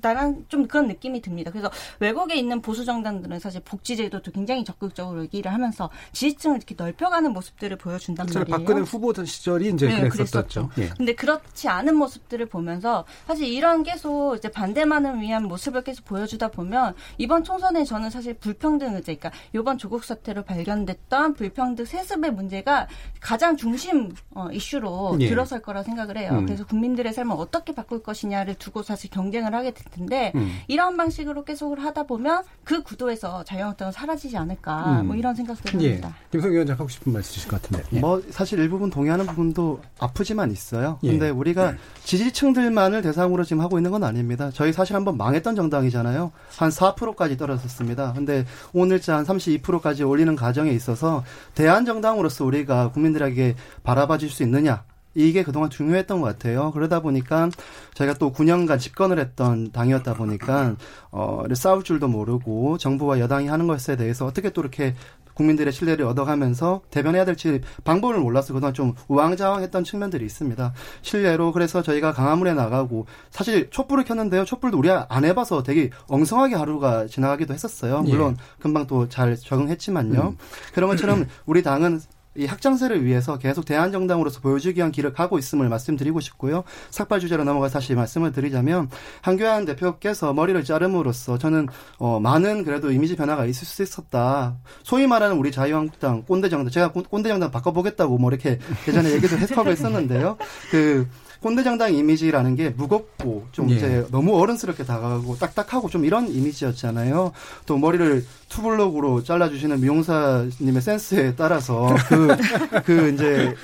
[0.00, 1.50] 나란 좀 그런 느낌이 듭니다.
[1.50, 7.76] 그래서 외국에 있는 보수 정당들은 사실 복지제도도 굉장히 적극적으로 얘기를 하면서 지지층을 이렇게 넓혀가는 모습들을
[7.78, 8.58] 보여준단 사실 말이에요.
[8.58, 10.70] 박근혜 후보 시절이 이제 네, 그랬었죠.
[10.78, 10.88] 예.
[10.96, 16.94] 근데 그렇지 않은 모습들을 보면서 사실 이런 계속 이제 반대만을 위한 모습을 계속 보여주다 보면
[17.16, 22.86] 이번 총선에 저는 사실 불평등 의제, 그러니까 이번 조국 사태로 발견됐던 불평등 세습의 문제가
[23.20, 25.28] 가장 중심 어, 이슈로 예.
[25.28, 26.30] 들어설 거라 생각을 해요.
[26.34, 26.46] 음.
[26.46, 30.58] 그래서 국민들의 삶을 어떻게 바꿀 것이냐를 두고 사실 경쟁을 하게 됐- 텐데 음.
[30.68, 35.06] 이런 방식으로 계속을 하다 보면 그 구도에서 자유한국당은 사라지지 않을까 음.
[35.08, 35.88] 뭐 이런 생각들을 예.
[35.88, 36.14] 합니다.
[36.30, 37.84] 김성 위원장 하고 싶은 말씀 있으실 것 같은데.
[37.92, 38.00] 예.
[38.00, 40.98] 뭐 사실 일부분 동의하는 부분도 아프지만 있어요.
[41.02, 41.10] 예.
[41.10, 44.50] 근데 우리가 지지층들만을 대상으로 지금 하고 있는 건 아닙니다.
[44.52, 46.32] 저희 사실 한번 망했던 정당이잖아요.
[46.56, 48.12] 한 4%까지 떨어졌습니다.
[48.14, 54.84] 근데 오늘자 한 32%까지 올리는 과정에 있어서 대한 정당으로서 우리가 국민들에게 바라봐 줄 수 있느냐
[55.18, 56.70] 이게 그동안 중요했던 것 같아요.
[56.72, 57.50] 그러다 보니까
[57.94, 60.76] 저희가 또 9년간 집권을 했던 당이었다 보니까
[61.10, 64.94] 어 싸울 줄도 모르고 정부와 여당이 하는 것에 대해서 어떻게 또 이렇게
[65.34, 70.72] 국민들의 신뢰를 얻어가면서 대변해야 될지 방법을 몰라서 그동안 좀 우왕좌왕했던 측면들이 있습니다.
[71.02, 74.44] 실례로 그래서 저희가 강화문에 나가고 사실 촛불을 켰는데요.
[74.44, 78.02] 촛불도 우리 안 해봐서 되게 엉성하게 하루가 지나가기도 했었어요.
[78.02, 80.34] 물론 금방 또 잘 적응했지만요.
[80.74, 82.00] 그런 것처럼 우리 당은
[82.38, 86.62] 이 학장세를 위해서 계속 대한정당으로서 보여주기 위한 길을 가고 있음을 말씀드리고 싶고요.
[86.90, 88.88] 삭발 주제로 넘어가 다시 말씀을 드리자면
[89.22, 91.66] 한교안 대표께서 머리를 자름으로써 저는
[91.98, 94.56] 어 많은 그래도 이미지 변화가 있을 수 있었다.
[94.84, 100.36] 소위 말하는 우리 자유한국당 꼰대정당 제가 꼰- 꼰대정당 바꿔보겠다고 뭐 이렇게 예전에 얘기도 해석을 했었는데요.
[100.70, 101.08] 그
[101.40, 103.74] 꼰대 정당 이미지라는 게 무겁고 좀 예.
[103.76, 107.32] 이제 너무 어른스럽게 다가가고 딱딱하고 좀 이런 이미지였잖아요.
[107.66, 112.28] 또 머리를 투블럭으로 잘라주시는 미용사님의 센스에 따라서 그,
[112.84, 113.54] 그 이제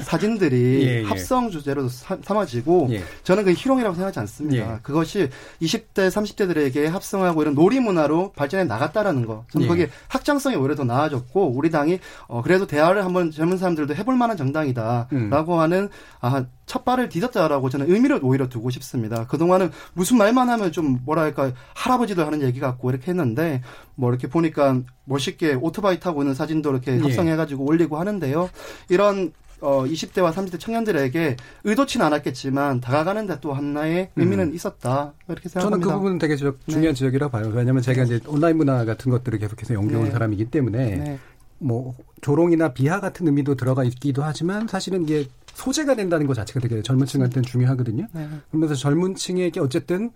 [0.00, 1.04] 사진들이 예, 예.
[1.04, 3.02] 합성 주제로 사- 삼아지고 예.
[3.24, 4.74] 저는 그 희롱이라고 생각하지 않습니다.
[4.74, 4.78] 예.
[4.82, 5.30] 그것이
[5.62, 9.44] 20대, 30대들에게 합성하고 이런 놀이 문화로 발전해 나갔다라는 거.
[9.52, 9.68] 저는 예.
[9.68, 14.36] 거기에 확장성이 오히려 더 나아졌고 우리 당이 어 그래도 대화를 한번 젊은 사람들도 해볼 만한
[14.36, 15.58] 정당이다라고 음.
[15.58, 15.88] 하는
[16.20, 19.26] 아, 첫 발을 디뎠다라고 저는 의미를 오히려 두고 싶습니다.
[19.26, 23.62] 그동안은 무슨 말만 하면 좀 뭐랄까 할아버지들 하는 얘기 같고 이렇게 했는데
[23.96, 26.98] 뭐 이렇게 보니까 멋있게 오토바이 타고 있는 사진도 이렇게 예.
[27.00, 28.50] 합성해가지고 올리고 하는데요.
[28.90, 35.86] 이런 어 20대와 30대 청년들에게 의도치는 않았겠지만 다가가는데 또 하나의 의미는 있었다 이렇게 저는 생각합니다.
[35.88, 37.50] 그 부분은 되게 저- 중요한 지적이라고 봐요.
[37.52, 40.10] 왜냐하면 제가 이제 온라인 문화 같은 것들을 계속해서 연구해온 네.
[40.12, 41.18] 사람이기 때문에 네.
[41.58, 46.82] 뭐 조롱이나 비하 같은 의미도 들어가 있기도 하지만 사실은 이게 소재가 된다는 것 자체가 되게
[46.82, 48.06] 젊은 층한테는 중요하거든요.
[48.12, 48.28] 네.
[48.50, 50.10] 그러면서 젊은 층에게 어쨌든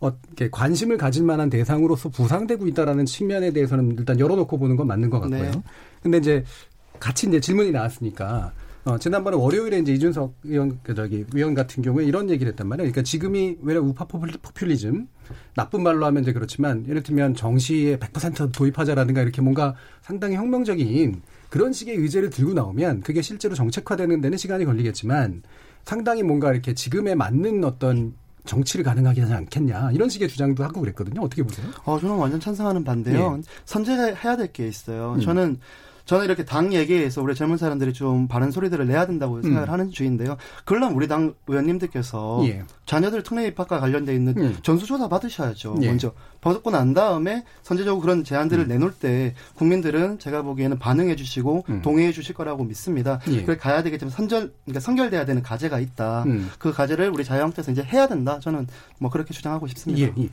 [0.00, 5.10] 어, 이렇게 관심을 가질 만한 대상으로서 부상되고 있다라는 측면에 대해서는 일단 열어놓고 보는 건 맞는
[5.10, 5.42] 것 같고요.
[5.42, 5.62] 네.
[6.02, 6.44] 근데 이제
[6.98, 8.52] 같이 이제 질문이 나왔으니까
[8.86, 12.92] 어, 지난번에 월요일에 이제 이준석 의원, 그 저기 위원 같은 경우에 이런 얘기를 했단 말이에요.
[12.92, 15.08] 그러니까 지금이 왜냐 우파 포퓰- 포퓰리즘
[15.56, 21.20] 나쁜 말로 하면 이제 그렇지만 예를 들면 정시에 100% 도입하자라든가 이렇게 뭔가 상당히 혁명적인
[21.50, 25.42] 그런 식의 의제를 들고 나오면 그게 실제로 정책화되는 데는 시간이 걸리겠지만
[25.84, 31.22] 상당히 뭔가 이렇게 지금에 맞는 어떤 정치를 가능하게 하지 않겠냐 이런 식의 주장도 하고 그랬거든요.
[31.22, 31.66] 어떻게 보세요?
[31.84, 33.40] 어, 저는 완전 찬성하는 반대요.
[33.64, 35.14] 선제해야 될 게 있어요.
[35.16, 35.20] 음.
[35.20, 35.58] 저는
[36.06, 39.72] 저는 이렇게 당 얘기에서 우리 젊은 사람들이 좀 바른 소리들을 내야 된다고 생각을 음.
[39.72, 40.36] 하는 주의인데요.
[40.64, 42.62] 그러면 우리 당 의원님들께서 예.
[42.86, 44.56] 자녀들 특례 입학과 관련돼 있는 음.
[44.62, 45.78] 전수조사 받으셔야죠.
[45.82, 45.88] 예.
[45.88, 51.82] 먼저 받고 난 다음에 선제적으로 그런 제안들을 내놓을 때 국민들은 제가 보기에는 반응해 주시고 음.
[51.82, 53.18] 동의해 주실 거라고 믿습니다.
[53.28, 53.42] 예.
[53.42, 56.22] 그래 가야 되겠지만 선절 그러니까 선결돼야 되는 과제가 있다.
[56.24, 56.50] 음.
[56.60, 58.38] 그 과제를 우리 자유한국당에서 이제 해야 된다.
[58.38, 60.02] 저는 뭐 그렇게 주장하고 싶습니다.
[60.02, 60.28] 예, 예.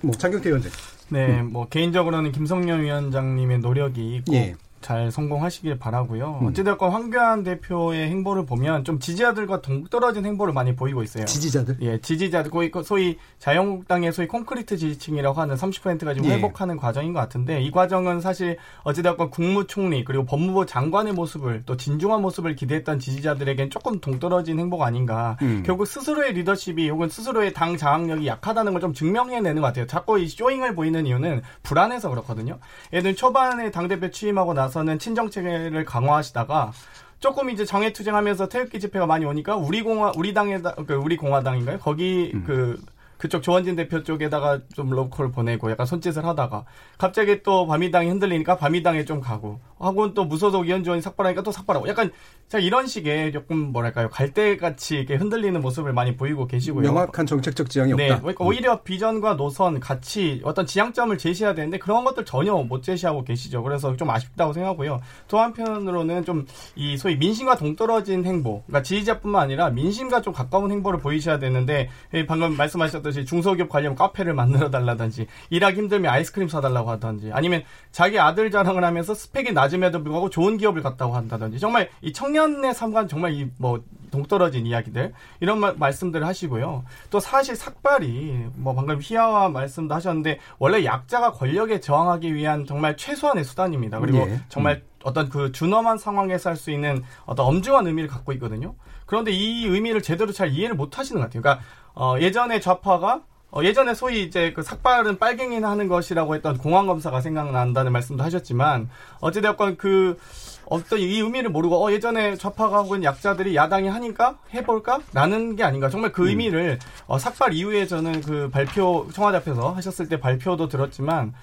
[0.00, 0.72] 뭐 장경태 위원장.
[1.10, 4.54] 네, 뭐 개인적으로는 김성년 위원장님의 노력이 꼭 예.
[4.82, 6.40] 잘 성공하시길 바라고요.
[6.42, 6.48] 음.
[6.48, 11.24] 어찌됐건 황교안 대표의 행보를 보면 좀 지지자들과 동떨어진 행보를 많이 보이고 있어요.
[11.24, 11.78] 지지자들.
[11.80, 16.34] 예, 지지자들, 거의 그 소위 자유한국당의 소위 콘크리트 지지층이라고 하는 30%가 지금 예.
[16.34, 22.20] 회복하는 과정인 것 같은데 이 과정은 사실 어찌됐건 국무총리 그리고 법무부 장관의 모습을 또 진중한
[22.20, 25.38] 모습을 기대했던 지지자들에겐 조금 동떨어진 행보가 아닌가.
[25.40, 25.62] 음.
[25.64, 29.86] 결국 스스로의 리더십이 혹은 스스로의 당 장악력이 약하다는 걸 좀 증명해내는 것 같아요.
[29.86, 32.58] 자꾸 이 showing을 보이는 이유는 불안해서 그렇거든요.
[32.90, 36.72] 들면 초반에 당대표 취임하고 나서 는 친정체계를 강화하시다가
[37.20, 41.78] 조금 이제 정해투쟁하면서 태극기 집회가 많이 오니까 우리 공화 우리 당에다 그 우리 공화당인가요?
[41.78, 42.44] 거기 음.
[42.46, 42.80] 그
[43.22, 46.64] 그쪽 조원진 대표 쪽에다가 좀 로컬 보내고 약간 손짓을 하다가
[46.98, 52.10] 갑자기 또 바미당이 흔들리니까 바미당에 좀 가고 하고는 또 무소속 위원장이 삭발하니까 또 삭발하고 약간
[52.48, 56.82] 자 이런 식의 조금 뭐랄까요 갈대같이 이렇게 흔들리는 모습을 많이 보이고 계시고요.
[56.82, 58.22] 명확한 정책적 지향이 네, 없다.
[58.22, 63.62] 그러니까 오히려 비전과 노선, 가치, 어떤 지향점을 제시해야 되는데 그런 것들 전혀 못 제시하고 계시죠.
[63.62, 65.00] 그래서 좀 아쉽다고 생각하고요.
[65.28, 71.00] 또 한편으로는 좀 이 소위 민심과 동떨어진 행보, 그러니까 지지자뿐만 아니라 민심과 좀 가까운 행보를
[71.00, 76.90] 보이셔야 되는데 예, 방금 말씀하셨 듯이 중소기업 관련 카페를 만들어 달라든지 일하기 힘들면 아이스크림 사달라고
[76.90, 82.12] 하든지 아니면 자기 아들 자랑을 하면서 스펙이 낮음에도 불구하고 좋은 기업을 갔다고 한다든지 정말 이
[82.12, 86.84] 청년의 삶과는 정말 이 뭐 동떨어진 이야기들 이런 말, 말씀들을 하시고요.
[87.10, 93.44] 또 사실 삭발이 뭐 방금 희아와 말씀도 하셨는데 원래 약자가 권력에 저항하기 위한 정말 최소한의
[93.44, 93.98] 수단입니다.
[93.98, 94.40] 그리고 예.
[94.48, 98.74] 정말 어떤 그 준엄한 상황에서 할 수 있는 어떤 엄중한 의미를 갖고 있거든요.
[99.06, 101.42] 그런데 이 의미를 제대로 잘 이해를 못 하시는 것 같아요.
[101.42, 106.86] 그러니까 어, 예전에 좌파가 어, 예전에 소위 이제 그 삭발은 빨갱이나 하는 것이라고 했던 공항
[106.86, 108.88] 검사가 생각난다는 말씀도 하셨지만
[109.20, 110.16] 어찌되었건 그
[110.64, 115.00] 어떤 이 의미를 모르고 어 예전에 좌파가 혹은 약자들이 야당이 하니까 해볼까?
[115.12, 115.90] 라는 게 아닌가.
[115.90, 121.34] 정말 그 의미를 어, 삭발 이후에 저는 그 발표 청와대 앞에서 하셨을 때 발표도 들었지만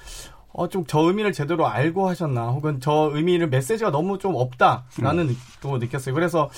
[0.52, 5.34] 어, 좀 저 의미를 제대로 알고 하셨나, 혹은 저 의미를 메시지가 너무 좀 없다라는 느-
[5.62, 6.16] 또 느꼈어요.
[6.16, 6.50] 그래서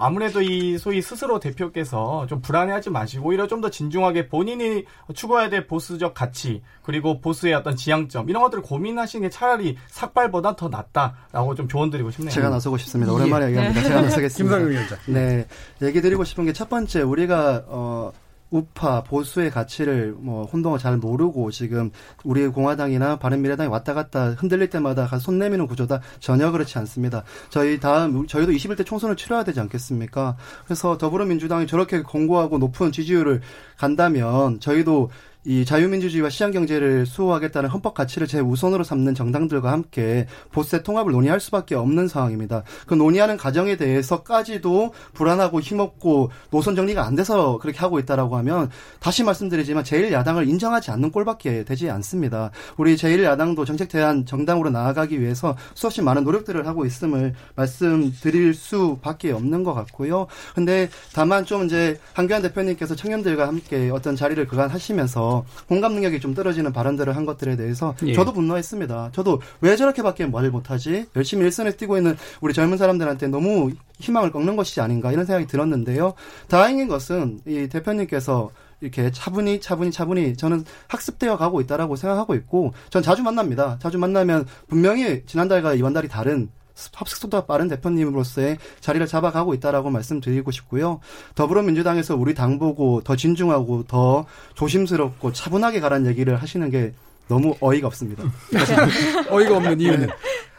[0.00, 4.84] 아무래도 이 소위 스스로 대표께서 좀 불안해하지 마시고 오히려 좀 더 진중하게 본인이
[5.14, 10.68] 추구해야 될 보수적 가치 그리고 보수의 어떤 지향점 이런 것들을 고민하시는 게 차라리 삭발보다 더
[10.70, 12.30] 낫다라고 좀 조언드리고 싶네요.
[12.30, 13.12] 제가 나서고 싶습니다.
[13.12, 13.82] 오랜만에 얘기합니다.
[13.82, 14.56] 제가 나서겠습니다.
[14.56, 14.98] 김상용 위원장.
[15.06, 15.46] 네,
[15.82, 18.12] 얘기 드리고 싶은 게 첫 번째 우리가 어
[18.50, 21.90] 우파 보수의 가치를 뭐 혼동을 잘 모르고 지금
[22.24, 27.24] 우리 공화당이나 바른미래당이 왔다 갔다 흔들릴 때마다 손 내미는 구조다 전혀 그렇지 않습니다.
[27.48, 30.36] 저희 다음 저희도 21대 총선을 치러야 되지 않겠습니까?
[30.64, 33.40] 그래서 더불어민주당이 저렇게 공고하고 높은 지지율을
[33.76, 35.10] 간다면 저희도
[35.44, 41.74] 이 자유민주주의와 시장경제를 수호하겠다는 헌법 가치를 제 우선으로 삼는 정당들과 함께 보수의 통합을 논의할 수밖에
[41.74, 42.62] 없는 상황입니다.
[42.86, 49.24] 그 논의하는 과정에 대해서까지도 불안하고 힘없고 노선 정리가 안 돼서 그렇게 하고 있다라고 하면 다시
[49.24, 52.50] 말씀드리지만 제1야당을 인정하지 않는 꼴밖에 되지 않습니다.
[52.76, 59.64] 우리 제1야당도 정책 대안 정당으로 나아가기 위해서 수없이 많은 노력들을 하고 있음을 말씀드릴 수밖에 없는
[59.64, 60.26] 것 같고요.
[60.54, 65.29] 근데 다만 좀 이제 한교안 대표님께서 청년들과 함께 어떤 자리를 그간 하시면서
[65.68, 68.12] 공감 능력이 좀 떨어지는 발언들을 한 것들에 대해서 예.
[68.12, 69.10] 저도 분노했습니다.
[69.12, 71.06] 저도 왜 저렇게밖에 말을 못하지?
[71.16, 76.14] 열심히 일선에 뛰고 있는 우리 젊은 사람들한테 너무 희망을 꺾는 것이지 아닌가 이런 생각이 들었는데요.
[76.48, 83.02] 다행인 것은 이 대표님께서 이렇게 차분히 차분히 차분히 저는 학습되어 가고 있다라고 생각하고 있고 전
[83.02, 83.78] 자주 만납니다.
[83.80, 86.48] 자주 만나면 분명히 지난달과 이번 달이 다른
[86.94, 91.00] 합숙 속도가 빠른 대표님으로서의 자리를 잡아가고 있다라고 말씀드리고 싶고요.
[91.34, 96.92] 더불어민주당에서 우리 당 보고 더 진중하고 더 조심스럽고 차분하게 가라는 얘기를 하시는 게
[97.28, 98.24] 너무 어이가 없습니다.
[99.30, 100.08] 어이가 없는 이유는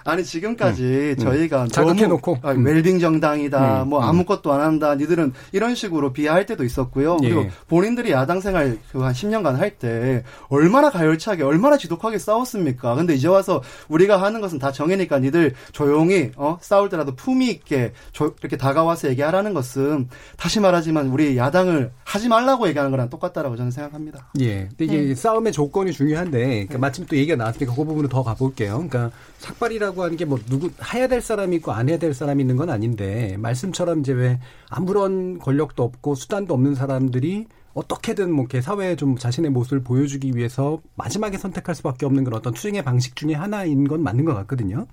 [0.03, 1.67] 아니 지금까지 저희가 음.
[1.69, 2.39] 자극해놓고.
[2.41, 2.65] 너무 아, 음.
[2.65, 4.03] 웰빙 정당이다, 음, 뭐 음.
[4.03, 7.17] 아무것도 안 한다, 니들은 이런 식으로 비하할 때도 있었고요.
[7.17, 7.51] 그리고 예.
[7.67, 12.95] 본인들이 야당 생활 그 한 10년간 할 때 얼마나 가열차게, 얼마나 지독하게 싸웠습니까?
[12.95, 17.93] 근데 이제 와서 우리가 하는 것은 다 정해니까 니들 조용히 어 싸울 때라도 품위 있게
[18.11, 23.71] 조- 이렇게 다가와서 얘기하라는 것은 다시 말하지만 우리 야당을 하지 말라고 얘기하는 거랑 똑같다라고 저는
[23.71, 24.27] 생각합니다.
[24.39, 24.67] 예.
[24.77, 28.73] 근데 이게 싸움의 조건이 중요한데, 그러니까 마침 또 얘기가 나왔으니까 그 부분으로 더 가볼게요.
[28.87, 29.11] 그러니까
[29.41, 32.69] 삭발이라고 하는 게 뭐 누구 해야 될 사람이 있고 안 해야 될 사람이 있는 건
[32.69, 39.17] 아닌데 말씀처럼 이제 왜 아무런 권력도 없고 수단도 없는 사람들이 어떻게든 뭐 이렇게 사회에 좀
[39.17, 44.03] 자신의 모습을 보여주기 위해서 마지막에 선택할 수밖에 없는 그런 어떤 투쟁의 방식 중에 하나인 건
[44.03, 44.87] 맞는 것 같거든요.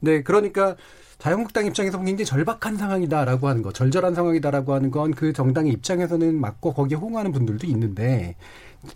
[0.00, 0.76] 네, 그러니까
[1.18, 6.74] 자유한국당 입장에서 굉장히 절박한 상황이다라고 하는 거, 절절한 상황이다라고 하는 건 그 정당의 입장에서는 맞고
[6.74, 8.36] 거기에 호응하는 분들도 있는데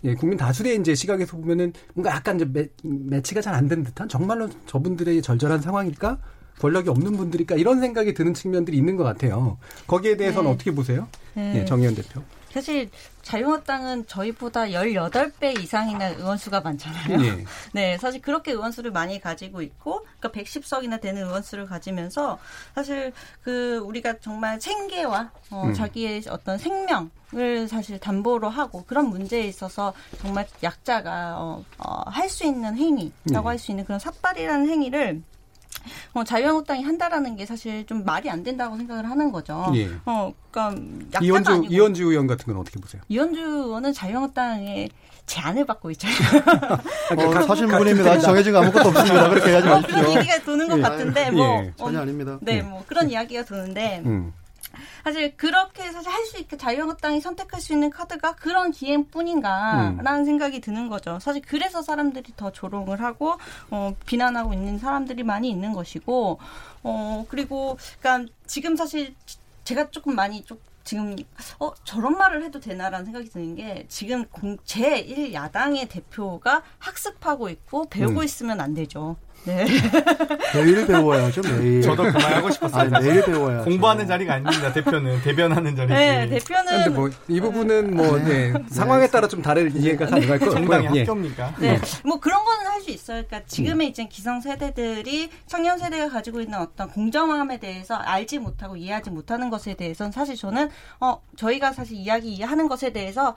[0.03, 4.49] 예, 국민 다수의 이제 시각에서 보면은 뭔가 약간 이제 매, 매치가 잘안 되는 듯한 정말로
[4.65, 6.19] 저분들의 절절한 상황일까?
[6.59, 7.55] 권력이 없는 분들일까?
[7.55, 9.57] 이런 생각이 드는 측면들이 있는 것 같아요.
[9.87, 10.53] 거기에 대해서는 네.
[10.53, 11.07] 어떻게 보세요?
[11.33, 11.61] 네.
[11.61, 12.21] 예, 정의원 대표.
[12.53, 12.91] 사실
[13.23, 17.25] 자유한국당은 저희보다 18배 이상이나 의원수가 많잖아요.
[17.25, 17.45] 예.
[17.73, 22.37] 네, 사실 그렇게 의원수를 많이 가지고 있고, 그러니까 110석이나 되는 의원수를 가지면서
[22.75, 23.11] 사실
[23.41, 25.73] 그 우리가 정말 생계와 어, 음.
[25.73, 33.13] 자기의 어떤 생명을 사실 담보로 하고 그런 문제에 있어서 정말 약자가 어, 할수 있는 행위라고
[33.23, 33.39] 네.
[33.39, 35.23] 할수 있는 그런 삭발이라는 행위를
[36.13, 39.71] 어, 자유한국당이 한다라는 게 사실 좀 말이 안 된다고 생각을 하는 거죠.
[39.75, 39.89] 예.
[40.05, 43.01] 어, 그러니까 이현주 아니고 이현주 의원 같은 건 어떻게 보세요?
[43.09, 44.89] 이현주 의원은 자유한국당의
[45.25, 46.17] 제안을 받고 있잖아요.
[47.17, 48.11] 어, 사실 부분입니다.
[48.11, 49.29] 아직 정해진 거 아무것도 없습니다.
[49.29, 49.97] 그렇게 얘기하지 뭐 마십시오.
[50.01, 50.81] 그런 얘기가 도는 것 예.
[50.81, 51.73] 같은데 뭐 예.
[51.77, 52.37] 전혀 어, 아닙니다.
[52.41, 52.61] 네, 예.
[52.61, 54.33] 뭐 그런 이야기가 도는데 음.
[55.03, 60.25] 사실 그렇게 사실 할 수 있게 자유한국당이 선택할 수 있는 카드가 그런 기회뿐인가라는 음.
[60.25, 61.19] 생각이 드는 거죠.
[61.19, 63.35] 사실 그래서 사람들이 더 조롱을 하고
[63.69, 66.39] 어, 비난하고 있는 사람들이 많이 있는 것이고
[66.83, 69.13] 어 그리고 그러니까 지금 사실
[69.65, 71.15] 제가 조금 많이 좀 지금
[71.59, 77.85] 어 저런 말을 해도 되나라는 생각이 드는 게 지금 공, 제1 야당의 대표가 학습하고 있고
[77.89, 78.23] 배우고 음.
[78.23, 79.17] 있으면 안 되죠.
[79.45, 79.65] 네.
[80.53, 81.81] 매일 배워야죠, 매일.
[81.81, 82.89] 저도 그말 하고 싶었어요.
[82.93, 83.65] 아니, 매일 배워야죠.
[83.65, 84.71] 공부하는 자리가 아닙니다.
[84.73, 85.93] 대표는 대변하는 자리지.
[85.93, 90.91] 네, 근데 대표는 뭐이 부분은 뭐 네, 상황에 따라 좀 다른 이해가 가능할 것 같고요.
[90.95, 90.99] 예.
[90.99, 91.55] 학교입니까?
[91.59, 93.23] 네, 뭐 그런 거는 할 수 있어요.
[93.23, 93.43] 그러니까 음.
[93.47, 99.49] 지금의 이제 기성 세대들이 청년 세대가 가지고 있는 어떤 공정함에 대해서 알지 못하고 이해하지 못하는
[99.49, 103.35] 것에 대해서는 사실 저는 어 저희가 사실 이야기 이해하는 것에 대해서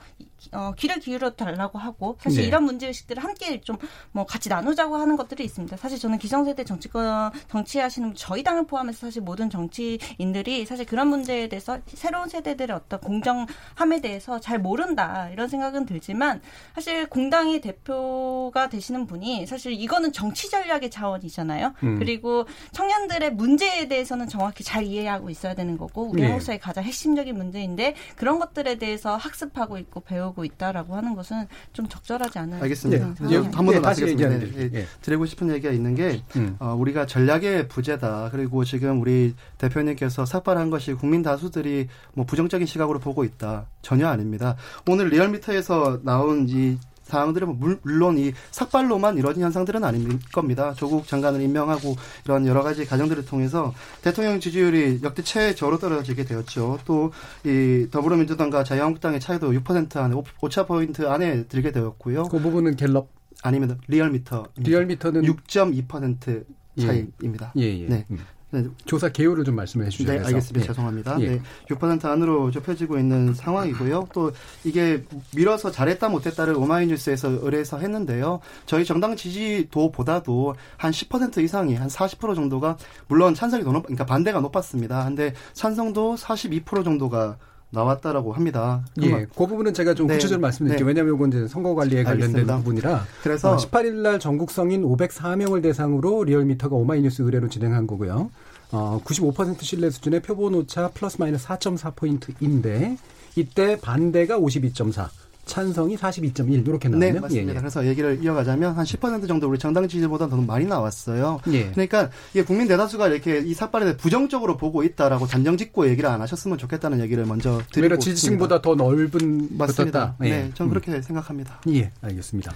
[0.51, 2.47] 어 귀를 기울여 달라고 하고 사실 네.
[2.47, 3.77] 이런 문제 의식들을 함께 좀
[4.11, 5.77] 뭐 같이 나누자고 하는 것들이 있습니다.
[5.77, 11.49] 사실 사실 저는 기성세대 정치권 정치하시는 저희 당을 포함해서 사실 모든 정치인들이 사실 그런 문제에
[11.49, 16.41] 대해서 새로운 세대들의 어떤 공정함에 대해서 잘 모른다 이런 생각은 들지만
[16.75, 21.73] 사실 공당의 대표가 되시는 분이 사실 이거는 정치 전략의 차원이잖아요.
[21.83, 21.99] 음.
[21.99, 26.27] 그리고 청년들의 문제에 대해서는 정확히 잘 이해하고 있어야 되는 거고 우리 예.
[26.27, 31.87] 한국 사회 가장 핵심적인 문제인데 그런 것들에 대해서 학습하고 있고 배우고 있다라고 하는 것은 좀
[31.87, 32.99] 적절하지 않은 알겠습니다.
[32.99, 33.57] 그런 이제 상황입니다.
[33.57, 34.33] 한번더 예, 다시 마치겠습니다.
[34.33, 34.77] 얘기하는데.
[34.77, 34.87] 예, 예.
[35.01, 36.55] 드리고 싶은 얘기가 있는 게 음.
[36.59, 38.29] 어, 우리가 전략의 부재다.
[38.31, 43.65] 그리고 지금 우리 대표님께서 삭발한 것이 국민 다수들이 뭐 부정적인 시각으로 보고 있다.
[43.81, 44.55] 전혀 아닙니다.
[44.87, 50.73] 오늘 리얼미터에서 나온 이 사항들은 물- 물론 이 삭발로만 이루어진 현상들은 아닐 겁니다.
[50.75, 51.95] 조국 장관을 임명하고
[52.25, 56.79] 이런 여러 가지 과정들을 통해서 대통령 지지율이 역대 최저로 떨어지게 되었죠.
[56.83, 57.11] 또
[57.45, 62.23] 이 더불어민주당과 자유한국당의 차이도 6% 안에 5 차 포인트 안에 들게 되었고요.
[62.23, 63.07] 그 부분은 갤럽
[63.43, 66.45] 아니면 리얼미터 리얼미터는 6.2%
[66.79, 67.53] 차이입니다.
[67.57, 67.87] 예, 예.
[67.87, 68.05] 네.
[68.11, 68.19] 음.
[68.49, 70.61] 네, 조사 개요를 좀 말씀해 주셔서 네, 알겠습니다.
[70.61, 70.67] 예.
[70.67, 71.19] 죄송합니다.
[71.19, 71.29] 예.
[71.31, 74.07] 네, 6% 안으로 좁혀지고 있는 상황이고요.
[74.13, 74.31] 또
[74.63, 75.03] 이게
[75.35, 78.39] 밀어서 잘했다 못했다를 오마이뉴스에서 의뢰해서 했는데요.
[78.65, 82.77] 저희 정당 지지도보다도 한 10% 이상이 한 40% 정도가
[83.09, 85.03] 물론 찬성이 더 높, 그러니까 반대가 높았습니다.
[85.03, 87.37] 근데 찬성도 42% 정도가
[87.69, 88.85] 나왔다라고 합니다.
[89.01, 90.13] 예, 그 부분은 제가 좀 네.
[90.15, 90.85] 구체적으로 말씀드릴게요.
[90.85, 90.89] 네.
[90.89, 92.57] 왜냐하면 이건 이제 선거 관리에 관련된 알겠습니다.
[92.57, 93.05] 부분이라.
[93.23, 98.29] 그래서 어, 18일 날 전국 성인 504명을 대상으로 리얼미터가 오마이뉴스 의뢰로 진행한 거고요.
[98.71, 102.97] 어, 95% 신뢰 수준의 표본 오차 플러스 마이너스 4.4 포인트인데
[103.35, 105.09] 이때 반대가 52.4,
[105.47, 107.13] 찬성이 42.1 이렇게 나오네요.
[107.13, 107.53] 네, 맞습니다.
[107.53, 111.39] 예, 그래서 얘기를 이어가자면 한 10% 정도 우리 정당 지지보다 더 많이 나왔어요.
[111.47, 111.53] 예.
[111.53, 111.71] 예.
[111.71, 116.57] 그러니까 이게 국민 대다수가 이렇게 이 삭발에 대해 부정적으로 보고 있다라고 단정짓고 얘기를 안 하셨으면
[116.57, 120.15] 좋겠다는 얘기를 먼저 드리고 오히려 지지층보다 더 넓은 맞습니다.
[120.23, 120.29] 예.
[120.29, 120.69] 네, 저는 음.
[120.69, 121.61] 그렇게 생각합니다.
[121.69, 122.51] 예, 알겠습니다.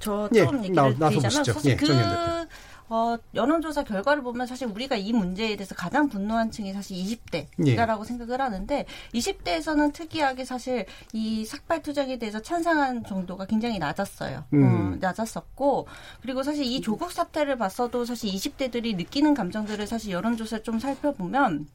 [0.00, 1.52] 저 예, 좀 얘기를 나- 나서 드리자면 보시죠.
[1.52, 2.50] 사실 예, 그 정현 대표.
[2.88, 8.40] 어, 여론조사 결과를 보면 사실 우리가 이 문제에 대해서 가장 분노한 층이 사실 20대라고 생각을
[8.40, 14.44] 하는데 20대에서는 특이하게 사실 이 삭발 투쟁에 대해서 찬성한 정도가 굉장히 낮았어요.
[14.54, 14.92] 음.
[14.94, 15.86] 어, 낮았었고
[16.22, 21.66] 그리고 사실 이 조국 사태를 봤어도 사실 20대들이 느끼는 감정들을 사실 여론조사 좀 살펴보면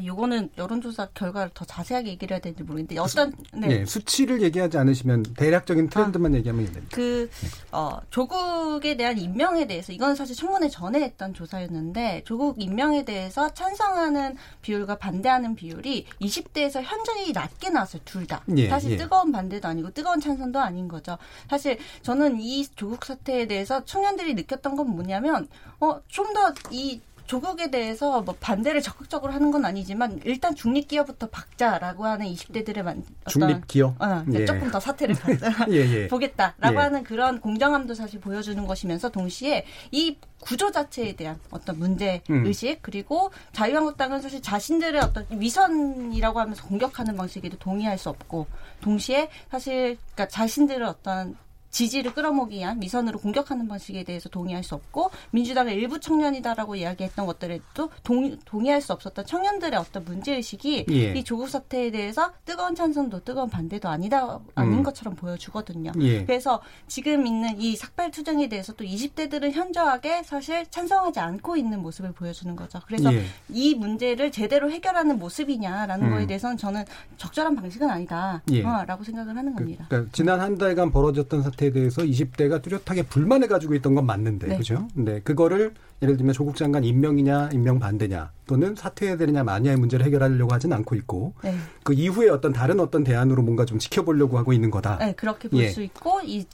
[0.00, 3.70] 아, 요거는 여론조사 결과를 더 자세하게 얘기를 해야 되는지 모르겠는데 어떤 네.
[3.70, 6.88] 예, 수치를 얘기하지 않으시면 대략적인 트렌드만 얘기하면 됩니다.
[6.92, 7.28] 그,
[7.70, 14.36] 어, 조국에 대한 임명에 대해서, 이건 사실 청문회 전에 했던 조사였는데, 조국 임명에 대해서 찬성하는
[14.62, 18.42] 비율과 반대하는 비율이 20대에서 현저히 낮게 나왔어요, 둘 다.
[18.56, 18.96] 예, 사실 예.
[18.96, 21.18] 뜨거운 반대도 아니고, 뜨거운 찬성도 아닌 거죠.
[21.48, 25.48] 사실 저는 이 조국 사태에 대해서 청년들이 느꼈던 건 뭐냐면,
[25.80, 31.28] 어, 좀 더 이, 조국에 대해서 뭐 반대를 적극적으로 하는 건 아니지만 일단 중립 기업부터
[31.28, 34.02] 박자라고 하는 20대들의 만, 중립 기업.
[34.02, 34.44] 어, 예.
[34.44, 36.08] 조금 더 사태를 가- 예, 예.
[36.10, 36.82] 보겠다라고 예.
[36.82, 42.46] 하는 그런 공정함도 사실 보여주는 것이면서 동시에 이 구조 자체에 대한 어떤 문제 음.
[42.46, 48.48] 의식 그리고 자유한국당은 사실 자신들의 어떤 위선이라고 하면서 공격하는 방식에도 동의할 수 없고
[48.80, 51.36] 동시에 사실 그러니까 자신들의 어떤
[51.70, 57.90] 지지를 끌어모기 위한 미선으로 공격하는 방식에 대해서 동의할 수 없고 민주당의 일부 청년이다라고 이야기했던 것들에도
[58.02, 61.12] 동, 동의할 수 없었던 청년들의 어떤 문제 의식이 예.
[61.12, 64.82] 이 조국 사태에 대해서 뜨거운 찬성도 뜨거운 반대도 아니다 아닌 음.
[64.82, 65.92] 것처럼 보여주거든요.
[66.00, 66.24] 예.
[66.24, 72.12] 그래서 지금 있는 이 삭발 투쟁에 대해서 또 20대들은 현저하게 사실 찬성하지 않고 있는 모습을
[72.12, 72.80] 보여주는 거죠.
[72.86, 73.24] 그래서 예.
[73.48, 76.10] 이 문제를 제대로 해결하는 모습이냐라는 음.
[76.10, 76.84] 거에 대해서는 저는
[77.16, 78.42] 적절한 방식은 아니다.
[78.50, 78.64] 예.
[78.64, 79.86] 어, 라고 생각을 하는 겁니다.
[79.88, 84.48] 그러니까 지난 한 달간 벌어졌던 사태 에 대해서 20대가 뚜렷하게 불만을 가지고 있던 건 맞는데,
[84.48, 84.56] 네.
[84.56, 84.88] 그죠?
[84.94, 90.54] 근데 그거를 예를 들면 조국 장관 임명이냐, 임명 반대냐, 또는 사퇴해야 되느냐 마냐의 문제를 해결하려고
[90.54, 91.54] 하진 않고 있고, 네.
[91.82, 94.96] 그 이후에 어떤 다른 어떤 대안으로 뭔가 좀 지켜보려고 하고 있는 거다.
[94.98, 95.68] 네, 그렇게 볼 예.
[95.68, 96.46] 수 있고 이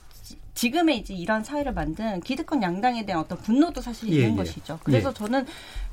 [0.56, 4.36] 지- 지금의 이제 이런 사회를 만든 기득권 양당에 대한 어떤 분노도 사실 예, 있는 예.
[4.36, 4.80] 것이죠.
[4.82, 5.14] 그래서 예.
[5.14, 5.46] 저는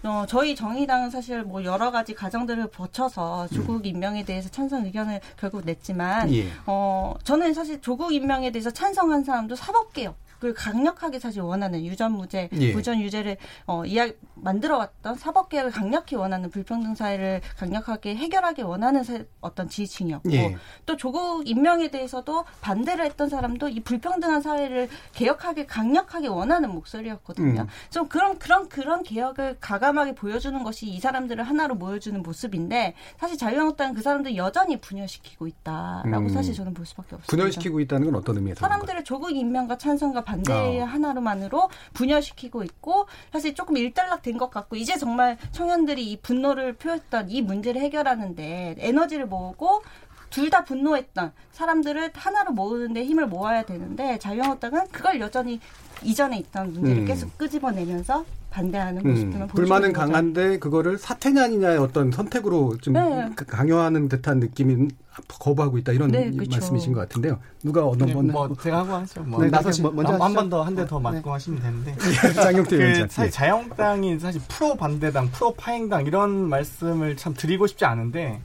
[0.03, 5.63] 어, 저희 정의당은 사실 뭐 여러 가지 과정들을 거쳐서 조국 임명에 대해서 찬성 의견을 결국
[5.65, 6.33] 냈지만 음.
[6.33, 6.47] 예.
[6.65, 10.22] 어, 저는 사실 조국 임명에 대해서 찬성한 사람도 사법개혁.
[10.43, 12.73] 을 강력하게 사실 원하는 유전무죄, 예.
[12.73, 20.31] 무전유죄를 어, 이야 만들어왔던 사법개혁을 강력히 원하는 불평등 사회를 강력하게 해결하게 원하는 세- 어떤 지지층이었고
[20.33, 20.57] 예.
[20.85, 27.61] 또 조국 임명에 대해서도 반대를 했던 사람도 이 불평등한 사회를 개혁하게 강력하게 원하는 목소리였거든요.
[27.61, 27.67] 음.
[27.89, 33.93] 좀 그런 그런 그런 개혁을 가감하게 보여주는 것이 이 사람들을 하나로 모여주는 모습인데 사실 자유한국당은
[33.93, 36.29] 그 사람들 여전히 분열시키고 있다라고 음.
[36.29, 37.27] 사실 저는 볼 수밖에 없습니다.
[37.31, 38.59] 분열시키고 있다는 건 어떤 의미에서?
[38.59, 40.85] 사람들을 조국 임명과 찬성과 반대의 어.
[40.85, 47.41] 하나로만으로 분열시키고 있고 사실 조금 일단락된 것 같고 이제 정말 청년들이 이 분노를 표했던 이
[47.41, 49.83] 문제를 해결하는데 에너지를 모으고
[50.29, 55.59] 둘다 분노했던 사람들을 하나로 모으는데 힘을 모아야 되는데 자유한국당은 그걸 여전히
[56.01, 57.05] 이전에 있던 문제를 음.
[57.05, 58.25] 계속 끄집어내면서
[58.57, 60.05] 반대하는 음, 모습들은 보여주고 불만은 거죠.
[60.05, 63.29] 강한데 그거를 사퇴냐 아니냐의 어떤 선택으로 좀 네.
[63.35, 64.89] 강요하는 듯한 느낌이
[65.27, 66.51] 거부하고 있다 이런 네, 그쵸.
[66.51, 67.39] 말씀이신 것 같은데요.
[67.63, 69.23] 누가 어느 네, 번 뭐 제가 하고 하죠.
[69.23, 70.35] 뭐 네, 나서시- 뭐- 먼저 한 하시죠.
[70.39, 71.03] 번더 한 대더 네.
[71.03, 71.95] 맞고 하시면 되는데
[72.35, 73.07] 장경태 그 위원장.
[73.07, 73.29] 사실 예.
[73.31, 78.39] 자영당이 사실 프로 반대당, 프로 파행당 이런 말씀을 참 드리고 싶지 않은데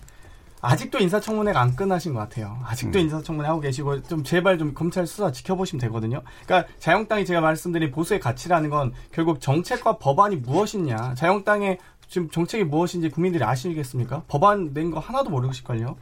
[0.61, 2.59] 아직도 인사청문회가 안 끝나신 것 같아요.
[2.65, 3.05] 아직도 음.
[3.05, 6.23] 인사청문회 하고 계시고 좀 제발 좀 검찰 수사 지켜보시면 되거든요.
[6.45, 11.79] 그러니까 자영당이 제가 말씀드린 보수의 가치라는 건 결국 정책과 법안이 무엇이냐, 자영당의
[12.09, 14.23] 지금 정책이 무엇인지 국민들이 아시겠습니까?
[14.29, 15.97] 법안 낸 거 하나도 모르실걸요.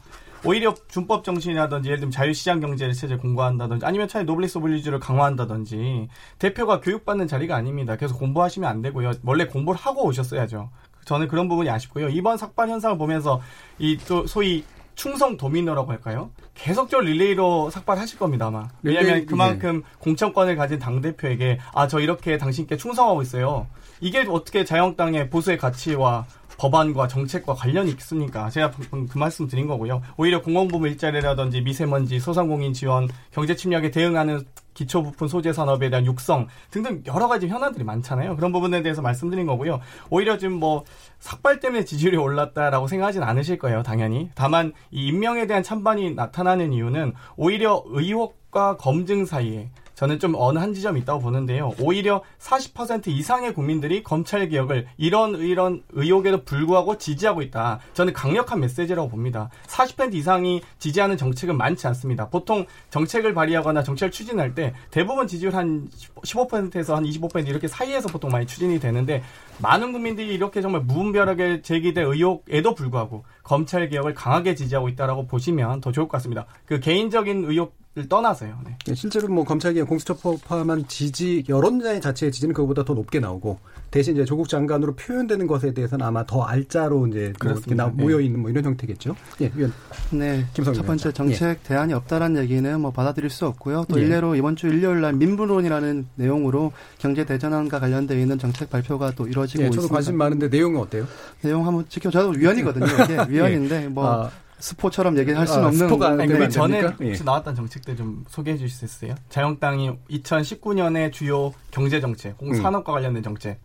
[0.44, 6.80] 오히려 준법 정신이라든지 예를 들면 자유시장 경제를 체제 공부한다든지 아니면 차라리 노블리스 오블리주를 강화한다든지 대표가
[6.80, 7.96] 교육받는 자리가 아닙니다.
[7.96, 9.12] 계속 공부하시면 안 되고요.
[9.24, 10.70] 원래 공부를 하고 오셨어야죠.
[11.06, 12.08] 저는 그런 부분이 아쉽고요.
[12.10, 13.40] 이번 삭발 현상을 보면서
[13.78, 14.64] 이 또 소위
[14.96, 16.30] 충성 도미노라고 할까요?
[16.54, 18.66] 계속적으로 릴레이로 삭발하실 겁니다, 아마.
[18.82, 23.66] 왜냐하면 릴레이- 그만큼 공천권을 가진 당대표에게 아, 저 이렇게 당신께 충성하고 있어요.
[24.00, 26.26] 이게 어떻게 자영당의 보수의 가치와
[26.58, 28.48] 법안과 정책과 관련이 있습니까?
[28.48, 30.00] 제가 방금 그 말씀 드린 거고요.
[30.16, 34.44] 오히려 공공부문 일자리라든지 미세먼지, 소상공인 지원, 경제 침략에 대응하는
[34.76, 38.36] 기초 부품 소재 산업에 대한 육성 등등 여러 가지 현안들이 많잖아요.
[38.36, 39.80] 그런 부분에 대해서 말씀드린 거고요.
[40.10, 40.84] 오히려 지금 뭐
[41.18, 44.30] 삭발 때문에 지지율이 올랐다라고 생각하진 않으실 거예요, 당연히.
[44.34, 50.74] 다만 이 임명에 대한 찬반이 나타나는 이유는 오히려 의혹과 검증 사이에 저는 좀 어느 한
[50.74, 51.72] 지점이 있다고 보는데요.
[51.80, 57.80] 오히려 40% 이상의 국민들이 검찰 개혁을 이런 이런 의혹에도 불구하고 지지하고 있다.
[57.94, 59.48] 저는 강력한 메시지라고 봅니다.
[59.66, 62.28] 40% 이상이 지지하는 정책은 많지 않습니다.
[62.28, 65.88] 보통 정책을 발의하거나 정책을 추진할 때 대부분 지지율 한
[66.22, 69.22] 15%에서 한 25% 이렇게 사이에서 보통 많이 추진이 되는데
[69.62, 75.92] 많은 국민들이 이렇게 정말 무분별하게 제기된 의혹에도 불구하고 검찰 개혁을 강하게 지지하고 있다라고 보시면 더
[75.92, 76.46] 좋을 것 같습니다.
[76.66, 78.58] 그 개인적인 의혹을 떠나서요.
[78.66, 78.76] 네.
[78.88, 83.58] 예, 실제로 뭐 검찰 개혁 공수처법 포함한 지지 여론자의 자체의 지지는 그거보다 더 높게 나오고
[83.92, 87.84] 대신 이제 조국 장관으로 표현되는 것에 대해서는 아마 더 알짜로 이제 뭐 그렇습니다.
[87.84, 89.14] 나- 모여 있는 뭐 이런 형태겠죠.
[89.40, 89.72] 예, 위원.
[90.10, 90.44] 네.
[90.52, 91.12] 김성일 첫 번째.
[91.12, 93.86] 정책 대안이 없다라는 얘기는 뭐 받아들일 수 없고요.
[93.88, 94.02] 또 예.
[94.04, 99.62] 일례로 이번 주 일요일 날 민부론이라는 내용으로 경제 대전환과 관련되어 있는 정책 발표가 또 이루어지고
[99.62, 99.94] 예, 저도 있습니다.
[99.94, 101.06] 관심 많은데 내용은 어때요?
[101.42, 102.86] 내용 한번 지켜 저도 위원이거든요.
[102.86, 107.04] 이게 위원인데 뭐 아, 스포처럼 얘기할 수는 아, 없는 스포가 아니, 그안 전에 됩니까?
[107.04, 107.08] 예.
[107.08, 109.14] 혹시 나왔던 정책들 좀 소개해 주실 수 있어요?
[109.28, 112.54] 자영당이 2019년의 주요 경제 정책, 음.
[112.54, 113.60] 산업과 관련된 정책.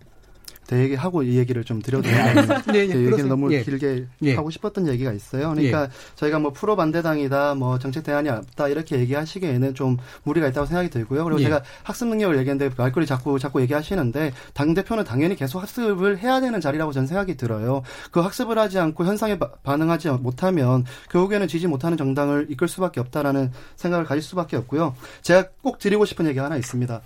[0.72, 2.36] 대 얘기하고 이 얘기를 좀 드려도 되나요?
[2.38, 3.28] 예, 예, 그 얘기를 그렇습니다.
[3.28, 3.62] 너무 예.
[3.62, 4.36] 길게 예.
[4.36, 5.50] 하고 싶었던 얘기가 있어요.
[5.50, 10.90] 그러니까 저희가 뭐 프로 반대당이다, 뭐 정책 대안이 없다 이렇게 얘기하시기에는 좀 무리가 있다고 생각이
[10.90, 11.26] 들고요.
[11.26, 11.44] 그리고 예.
[11.44, 16.62] 제가 학습 능력을 얘기했는데 말거리 자꾸 자꾸 얘기하시는데 당 대표는 당연히 계속 학습을 해야 되는
[16.62, 17.82] 자리라고 저는 생각이 들어요.
[18.12, 23.52] 그 학습을 하지 않고 현상에 바- 반응하지 못하면 결국에는 지지 못하는 정당을 이끌 수밖에 없다라는
[23.76, 24.96] 생각을 가질 수밖에 없고요.
[25.22, 27.02] 제가 꼭 드리고 싶은 얘기가 하나 있습니다.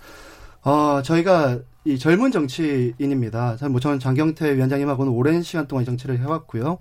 [0.65, 3.57] 어, 저희가 이 젊은 정치인입니다.
[3.57, 6.79] 전- 뭐 저는 장경태 위원장님하고는 오랜 시간 동안 이 정치를 해왔고요.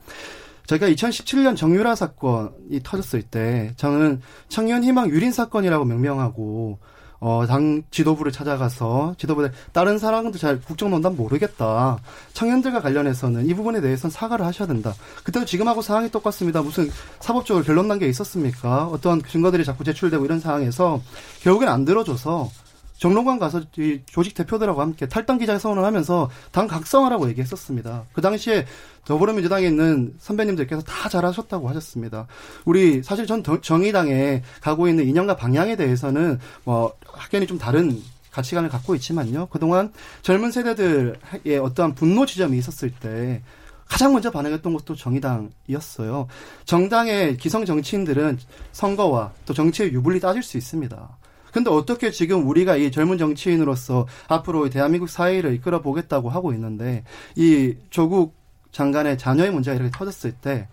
[0.67, 6.79] 저희가 2017년 정유라 사건이 터졌을 때 저는 청년희망 유린 사건이라고 명명하고
[7.21, 11.99] 어, 당 지도부를 찾아가서 지도부에 다른 사람도 잘 국정농단 모르겠다.
[12.35, 14.95] 청년들과 관련해서는 이 부분에 대해서는 사과를 하셔야 된다.
[15.23, 16.61] 그때도 지금하고 상황이 똑같습니다.
[16.63, 18.87] 무슨 사법적으로 결론 난 게 있었습니까?
[18.89, 21.01] 어떤 증거들이 자꾸 제출되고 이런 상황에서
[21.43, 22.51] 결국엔 안 들어줘서
[22.99, 28.05] 정론관 가서 이 조직 대표들하고 함께 탈당 기자회견을 하면서 당 각성하라고 얘기했었습니다.
[28.13, 28.67] 그 당시에
[29.05, 32.27] 더불어민주당에 있는 선배님들께서 다 잘하셨다고 하셨습니다.
[32.65, 38.69] 우리 사실 전 더- 정의당에 가고 있는 이념과 방향에 대해서는 뭐 확연히 좀 다른 가치관을
[38.71, 39.47] 갖고 있지만요.
[39.47, 39.93] 그동안
[40.23, 43.43] 젊은 세대들의 어떠한 분노 지점이 있었을 때
[43.87, 46.27] 가장 먼저 반응했던 것도 정의당이었어요.
[46.65, 48.39] 정당의 기성 정치인들은
[48.73, 51.17] 선거와 또 정치의 유불리 따질 수 있습니다.
[51.55, 57.05] 근데 어떻게 지금 우리가 이 젊은 정치인으로서 앞으로 대한민국 사회를 이끌어 보겠다고 하고 있는데
[57.37, 58.35] 이 조국
[58.73, 60.67] 장관의 자녀의 문제가 이렇게 터졌을 때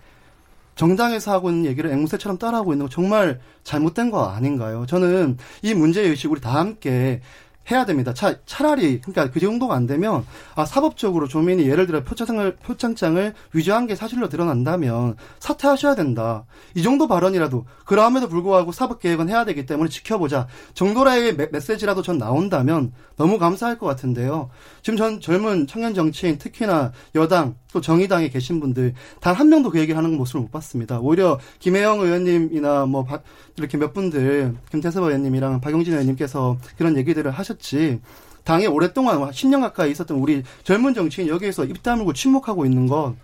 [0.73, 4.87] 정당에서 하고 있는 얘기를 앵무새처럼 따라하고 있는 거 정말 잘못된 거 아닌가요?
[4.87, 7.21] 저는 이 문제의식 우리 다 함께
[7.69, 8.13] 해야 됩니다.
[8.13, 13.87] 차, 차라리 그러니까 그 정도가 안 되면 아 사법적으로 조민이 예를 들어 표창장을 표창장을 위조한
[13.87, 16.45] 게 사실로 드러난다면 사퇴하셔야 된다.
[16.75, 20.47] 이 정도 발언이라도 그럼에도 불구하고 사법 개혁은 해야 되기 때문에 지켜보자.
[20.73, 24.49] 정도라의 메, 메시지라도 전 나온다면 너무 감사할 것 같은데요.
[24.81, 29.79] 지금 전 젊은 청년 정치인 특히나 여당 또 정의당에 계신 분들 단 한 명도 그
[29.79, 30.99] 얘기를 하는 모습을 못 봤습니다.
[30.99, 33.21] 오히려 김혜영 의원님이나 뭐 바-
[33.57, 37.99] 이렇게 몇 분들 김태섭 의원님이랑 박용진 의원님께서 그런 얘기들을 하셨지
[38.43, 43.15] 당에 오랫동안 10년 가까이 있었던 우리 젊은 정치인 여기에서 입 다물고 침묵하고 있는 건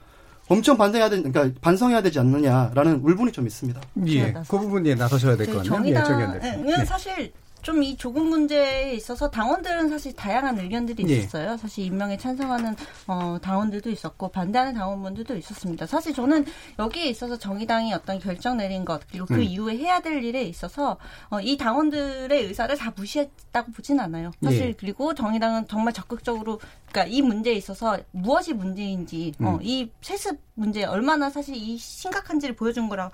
[0.47, 3.81] 엄청 반대해야 되, 그러니까 반성해야 되지 않느냐라는 울분이 좀 있습니다.
[4.07, 5.73] 예, 그 부분 예 나서셔야 될 것 같네요.
[5.89, 6.41] 예, 정의원 대표.
[6.41, 6.85] 정의당은 네.
[6.85, 11.17] 사실 좀 이 조국 문제에 있어서 당원들은 사실 다양한 의견들이 예.
[11.17, 11.57] 있었어요.
[11.57, 12.75] 사실 임명에 찬성하는
[13.07, 15.85] 어, 당원들도 있었고 반대하는 당원분들도 있었습니다.
[15.85, 16.45] 사실 저는
[16.79, 19.43] 여기에 있어서 정의당이 어떤 결정 내린 것 그리고 그 음.
[19.43, 20.97] 이후에 해야 될 일에 있어서
[21.29, 24.31] 어, 이 당원들의 의사를 다 무시했다고 보진 않아요.
[24.43, 24.73] 사실 예.
[24.73, 26.59] 그리고 정의당은 정말 적극적으로
[26.89, 29.59] 그러니까 이 문제에 있어서 무엇이 문제인지 어, 음.
[29.61, 33.11] 이 세습 문제 얼마나 사실 이 심각한지를 보여준 거라는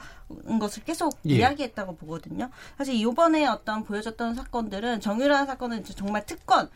[0.60, 1.36] 것을 계속 예.
[1.36, 2.50] 이야기했다고 보거든요.
[2.78, 6.70] 사실 이번에 어떤 보여줬던 사건들은 정유라 사건은 정말 특권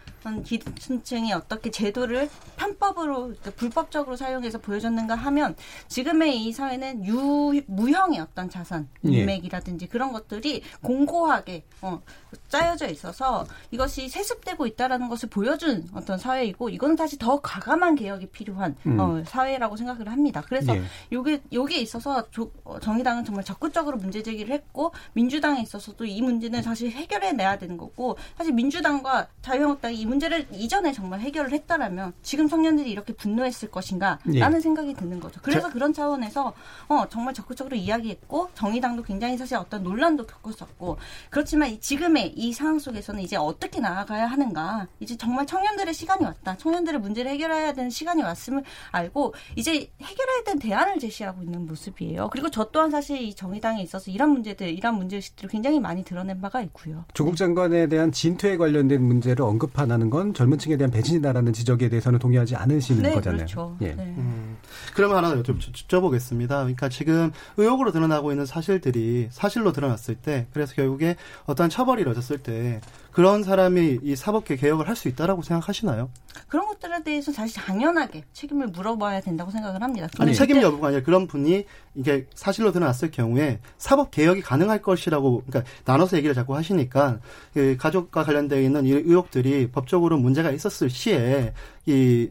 [0.44, 5.56] 기득층이 어떻게 제도를 편법으로 그러니까 불법적으로 사용해서 보여줬는가 하면
[5.88, 9.10] 지금의 이 사회는 유, 무형의 어떤 자산 예.
[9.10, 12.02] 인맥이라든지 그런 것들이 공고하게 어,
[12.50, 18.76] 짜여져 있어서 이것이 세습되고 있다라는 것을 보여준 어떤 사회이고 이건 사실 더 과감한 개혁이 필요한
[18.86, 19.00] 음.
[19.00, 20.42] 어, 사회라고 생각을 합니다.
[20.48, 20.82] 그래서 예.
[21.12, 26.62] 요게 여기에 있어서 조- 어, 정의당은 정말 적극적으로 문제 제기를 했고 민주당에 있어서도 이 문제는
[26.64, 32.48] 사실 해결해 내야 되는 거고 사실 민주당과 자유한국당이 이 문제를 이전에 정말 해결을 했다라면 지금
[32.48, 34.60] 청년들이 이렇게 분노했을 것인가라는 예.
[34.60, 35.40] 생각이 드는 거죠.
[35.44, 36.54] 그래서 그런 차원에서
[36.88, 40.98] 어, 정말 적극적으로 이야기했고 정의당도 굉장히 사실 어떤 논란도 겪었었고
[41.30, 46.56] 그렇지만 이 지금의 이 상황 속에서는 이제 어떻게 나아가야 하는가 이제 정말 청년들의 시간이 왔다.
[46.58, 52.30] 청년 들의 문제를 해결해야 되는 시간이 왔음을 알고 이제 해결해야 되는 대안을 제시하고 있는 모습이에요.
[52.32, 56.62] 그리고 저 또한 사실 이 정의당에 있어서 이런 문제들, 이런 문제의식들을 굉장히 많이 드러낸 바가
[56.62, 57.06] 있고요.
[57.14, 61.90] 조국 장관에 대한 진퇴에 관련된 문제를 언급 안 하는 건 젊은 층에 대한 배신이다라는 지적에
[61.90, 63.38] 대해서는 동의하지 않으시는 네, 거잖아요.
[63.38, 63.78] 그렇죠.
[63.82, 63.94] 예.
[63.94, 64.04] 네.
[64.18, 64.58] 음,
[64.94, 66.48] 그러면 하나 좀 여쭤보겠습니다.
[66.48, 71.16] 그러니까 지금 의혹으로 드러나고 있는 사실들이 사실로 드러났을 때, 그래서 결국에
[71.46, 72.82] 어떤 처벌이 이뤄졌을 때,
[73.18, 76.12] 그런 사람이 이 사법계 개혁을 할 수 있다라고 생각하시나요?
[76.48, 80.08] 그런 것들에 대해서 사실 당연하게 책임을 물어봐야 된다고 생각을 합니다.
[80.20, 81.66] 아니, 책임 여부가 아니라 그런 분이
[81.96, 87.20] 이게 사실로 드러났을 경우에 사법 개혁이 가능할 것이라고, 그러니까 나눠서 얘기를 자꾸 하시니까,
[87.56, 91.56] 그 가족과 관련되어 있는 이 의혹들이 법적으로 문제가 있었을 시에,
[91.88, 92.30] 이,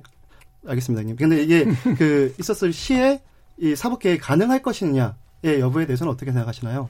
[0.69, 1.17] 알겠습니다, 형님.
[1.17, 1.65] 근데 이게
[1.99, 3.21] 그 있었을 시에
[3.59, 6.89] 이 사법 개혁이 가능할 것이냐의 여부에 대해서는 어떻게 생각하시나요?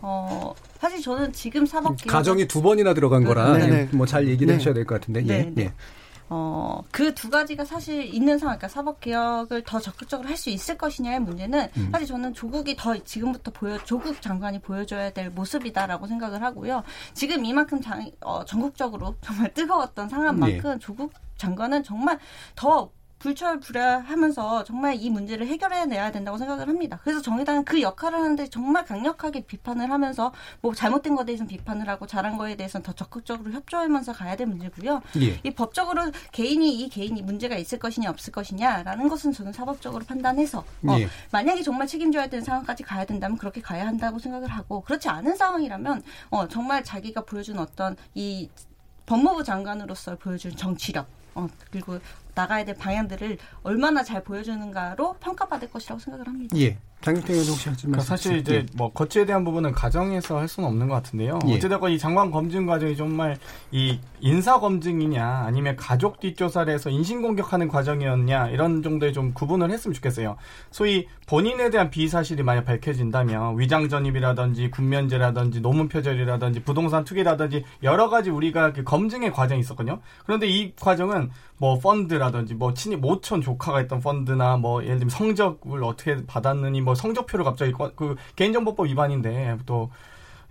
[0.00, 3.88] 어, 사실 저는 지금 사법 개혁 가정이 두 번이나 들어간 거라 네, 네.
[3.92, 4.54] 뭐잘 얘기를 네.
[4.54, 5.20] 해주셔야 될 것 같은데.
[5.26, 5.42] 예.
[5.44, 5.62] 네, 네.
[5.64, 5.72] 예.
[6.32, 11.18] 어, 그 두 가지가 사실 있는 상황, 그러니까 사법개혁을 더 적극적으로 할 수 있을 것이냐의
[11.20, 11.88] 문제는 음.
[11.92, 16.84] 사실 저는 조국이 더 지금부터 보여, 조국 장관이 보여줘야 될 모습이다라고 생각을 하고요.
[17.14, 20.78] 지금 이만큼 장, 어, 전국적으로 정말 뜨거웠던 상황만큼 네.
[20.78, 22.18] 조국 장관은 정말
[22.54, 22.90] 더
[23.20, 26.98] 불철불야하면서 정말 이 문제를 해결해내야 된다고 생각을 합니다.
[27.04, 32.06] 그래서 정의당은 그 역할을 하는데 정말 강력하게 비판을 하면서 뭐 잘못된 것에 대해서는 비판을 하고
[32.06, 35.02] 잘한 거에 대해서는 더 적극적으로 협조하면서 가야 될 문제고요.
[35.20, 35.38] 예.
[35.42, 40.96] 이 법적으로 개인이 이 개인이 문제가 있을 것이냐 없을 것이냐라는 것은 저는 사법적으로 판단해서 어,
[40.98, 41.08] 예.
[41.30, 46.02] 만약에 정말 책임져야 되는 상황까지 가야 된다면 그렇게 가야 한다고 생각을 하고 그렇지 않은 상황이라면
[46.30, 48.48] 어, 정말 자기가 보여준 어떤 이
[49.04, 51.98] 법무부 장관으로서 보여준 정치력 어, 그리고
[52.40, 56.56] 나가야 될 방향들을 얼마나 잘 보여주는가로 평가받을 것이라고 생각을 합니다.
[56.58, 56.78] 예.
[57.02, 58.66] 장경태 의원 혹시 하지 말씀 사실 이제 예.
[58.74, 61.38] 뭐 거치에 대한 부분은 가정에서 할 수는 없는 것 같은데요.
[61.46, 61.54] 예.
[61.54, 63.38] 어찌됐건 이 장관 검증 과정이 정말
[63.70, 69.94] 이 인사 검증이냐 아니면 가족 뒷조사를 해서 인신 공격하는 과정이었냐 이런 정도의 좀 구분을 했으면
[69.94, 70.36] 좋겠어요.
[70.70, 78.28] 소위 본인에 대한 비사실이 만약 밝혀진다면 위장 전입이라든지 군면제라든지 노문 표절이라든지 부동산 투기라든지 여러 가지
[78.28, 80.00] 우리가 그 검증의 과정이 있었거든요.
[80.26, 85.10] 그런데 이 과정은 뭐 펀드라 든지 뭐 친히 모촌 조카가 있던 펀드나 뭐 예를 들면
[85.10, 89.90] 성적을 어떻게 받았느니 뭐 성적표를 갑자기 꺼- 그 개인정보법 위반인데 또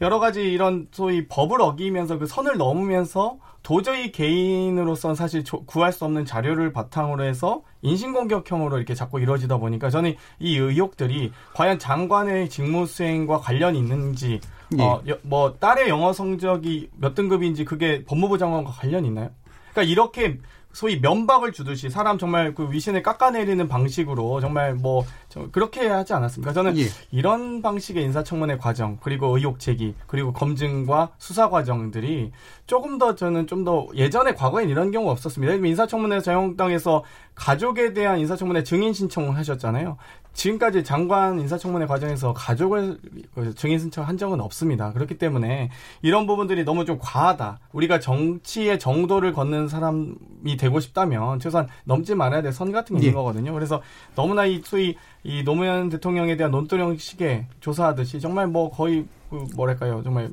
[0.01, 6.05] 여러 가지 이런 소위 법을 어기면서 그 선을 넘으면서 도저히 개인으로선 사실 조- 구할 수
[6.05, 12.85] 없는 자료를 바탕으로 해서 인신공격형으로 이렇게 자꾸 이루어지다 보니까 저는 이 의혹들이 과연 장관의 직무
[12.85, 14.39] 수행과 관련이 있는지
[14.77, 14.81] 예.
[14.83, 19.29] 어, 여- 뭐 딸의 영어 성적이 몇 등급인지 그게 법무부 장관과 관련이 있나요?
[19.73, 20.37] 그러니까 이렇게
[20.71, 26.53] 소위 면박을 주듯이 사람 정말 그 위신을 깎아내리는 방식으로 정말 뭐 저- 그렇게 하지 않았습니까?
[26.53, 26.83] 저는 예.
[27.11, 32.31] 이런 방식의 인사청문회 과정 그리고 의혹 제기 그리고 검증과 수사 과정들이
[32.67, 35.55] 조금 더 저는 좀 더 예전에 과거엔 이런 경우가 없었습니다.
[35.55, 37.03] 인사청문회 자유한국당에서
[37.35, 39.97] 가족에 대한 인사청문회 증인 신청을 하셨잖아요.
[40.39, 42.97] 지금까지 장관 인사청문회 과정에서 가족을
[43.35, 44.93] 그 증인 신청한 적은 없습니다.
[44.93, 45.69] 그렇기 때문에
[46.01, 47.59] 이런 부분들이 너무 좀 과하다.
[47.73, 53.09] 우리가 정치의 정도를 걷는 사람이 되고 싶다면 최소한 넘지 말아야 될 선 같은 게 있는
[53.09, 53.13] 예.
[53.13, 53.53] 거거든요.
[53.53, 53.81] 그래서
[54.15, 60.01] 너무나 이 소위 이 노무현 대통령에 대한 논두렁 식의 조사하듯이 정말 뭐 거의 그 뭐랄까요
[60.03, 60.31] 정말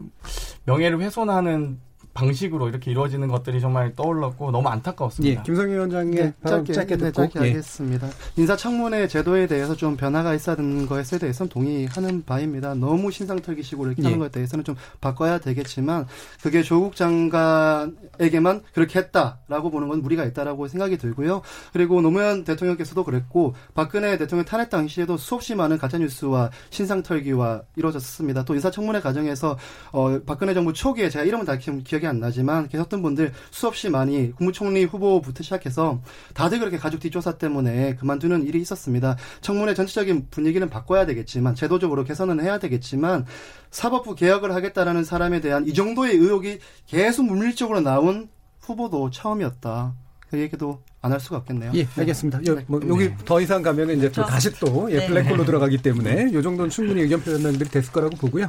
[0.64, 1.78] 명예를 훼손하는
[2.16, 5.40] 방식으로 이렇게 이루어지는 것들이 정말 떠올랐고 너무 안타까웠습니다.
[5.40, 7.48] 예, 김성희 위원장의 네, 짧게, 짧게 네, 듣고 짧게 예.
[7.50, 8.08] 하겠습니다.
[8.36, 12.74] 인사청문회 제도에 대해서 좀 변화가 있어야 되는 것에 대해서는 동의하는 바입니다.
[12.74, 14.06] 너무 신상털기식으로 이렇게 예.
[14.06, 16.06] 하는 것에 대해서는 좀 바꿔야 되겠지만
[16.42, 21.42] 그게 조국 장관에게만 그렇게 했다라고 보는 건 무리가 있다라고 생각이 들고요.
[21.72, 28.44] 그리고 노무현 대통령께서도 그랬고 박근혜 대통령 탄핵 당시에도 수없이 많은 가짜뉴스와 신상털기와 이루어졌습니다.
[28.44, 29.58] 또 인사청문회 과정에서
[29.92, 31.70] 어, 박근혜 정부 초기에 제가 이름은 다 기,
[32.06, 36.00] 기억이 안 나지만 계셨던 분들 수없이 많이 국무총리 후보부터 시작해서
[36.34, 39.16] 다들 그렇게 가족 뒷조사 때문에 그만두는 일이 있었습니다.
[39.40, 43.26] 청문회 전체적인 분위기는 바꿔야 되겠지만 제도적으로 개선은 해야 되겠지만
[43.70, 48.28] 사법부 개혁을 하겠다라는 사람에 대한 이 정도의 의혹이 계속 물밀적으로 나온
[48.60, 49.94] 후보도 처음이었다.
[50.30, 51.70] 그 얘기도 안 할 수가 없겠네요.
[51.76, 52.40] 예, 알겠습니다.
[52.48, 55.06] 여, 뭐, 여기 더 이상 가면 이제 또 저- 다시 또 예, 네.
[55.06, 58.48] 블랙홀로 들어가기 때문에 요 정도는 충분히 의견 표현들이 됐을 거라고 보고요.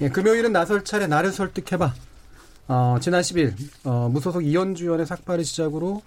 [0.00, 1.92] 예, 금요일은 나설 차례 나를 설득해봐.
[2.68, 3.54] 어, 지난 10일
[3.84, 6.02] 어, 무소속 이현주 의원의 삭발을 시작으로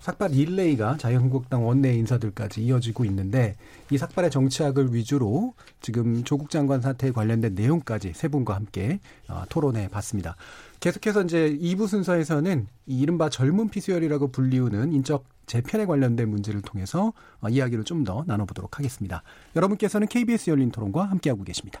[0.00, 3.54] 삭발 릴레이가 자유한국당 원내 인사들까지 이어지고 있는데
[3.90, 8.98] 이 삭발의 정치학을 위주로 지금 조국 장관 사태에 관련된 내용까지 세 분과 함께
[9.28, 10.34] 어, 토론해 봤습니다.
[10.80, 17.48] 계속해서 이제 2부 순서에서는 이 이른바 젊은 피수열이라고 불리우는 인적 재편에 관련된 문제를 통해서 어,
[17.48, 19.22] 이야기를 좀 더 나눠보도록 하겠습니다.
[19.54, 21.80] 여러분께서는 KBS 열린 토론과 함께하고 계십니다.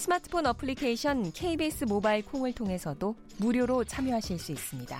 [0.00, 4.98] 스마트폰 어플리케이션 KBS 모바일 콩을 통해서도 무료로 참여하실 수 있습니다.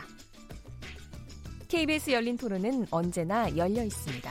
[1.68, 4.30] KBS 열린 토론은 언제나 열려 있습니다.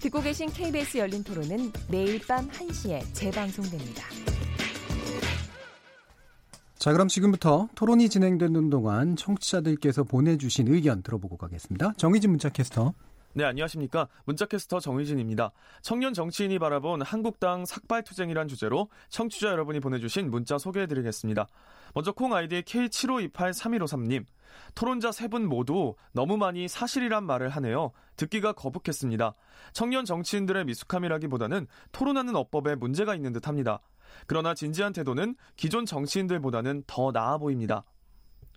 [0.00, 4.04] 듣고 계신 KBS 열린 토론은 매일 밤 1시에 재방송됩니다.
[6.78, 11.92] 자, 그럼 지금부터 토론이 진행되는 동안 청취자들께서 보내주신 의견 들어보고 가겠습니다.
[11.98, 12.94] 정의진 문자 캐스터.
[13.32, 14.08] 네, 안녕하십니까.
[14.24, 15.52] 문자캐스터 정의진입니다.
[15.82, 21.46] 청년 정치인이 바라본 한국당 삭발투쟁이란 주제로 청취자 여러분이 보내주신 문자 소개해드리겠습니다.
[21.94, 24.24] 먼저 콩 아이디 K75283153님.
[24.74, 27.92] 토론자 세 분 모두 너무 많이 사실이란 말을 하네요.
[28.16, 29.34] 듣기가 거북했습니다.
[29.72, 33.78] 청년 정치인들의 미숙함이라기보다는 토론하는 어법에 문제가 있는 듯 합니다.
[34.26, 37.84] 그러나 진지한 태도는 기존 정치인들보다는 더 나아 보입니다.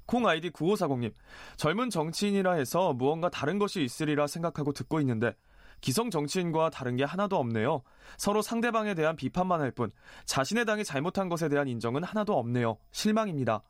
[0.05, 1.13] 콩 아이디 9540님.
[1.57, 5.33] 젊은 정치인이라 해서 무언가 다른 것이 있으리라 생각하고 듣고 있는데
[5.81, 7.83] 기성 정치인과 다른 게 하나도 없네요.
[8.17, 9.91] 서로 상대방에 대한 비판만 할 뿐
[10.25, 12.77] 자신의 당이 잘못한 것에 대한 인정은 하나도 없네요.
[12.91, 13.63] 실망입니다.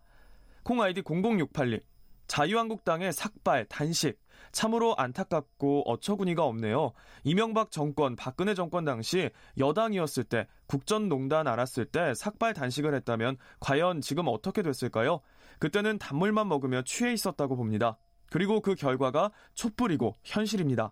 [0.63, 1.81] 콩 아이디 0068님.
[2.27, 4.17] 자유한국당의 삭발, 단식.
[4.51, 6.93] 참으로 안타깝고 어처구니가 없네요.
[7.23, 14.27] 이명박 정권, 박근혜 정권 당시 여당이었을 때 국전농단 알았을 때 삭발 단식을 했다면 과연 지금
[14.27, 15.21] 어떻게 됐을까요?
[15.59, 17.97] 그때는 단물만 먹으며 취해 있었다고 봅니다.
[18.29, 20.91] 그리고 그 결과가 촛불이고 현실입니다.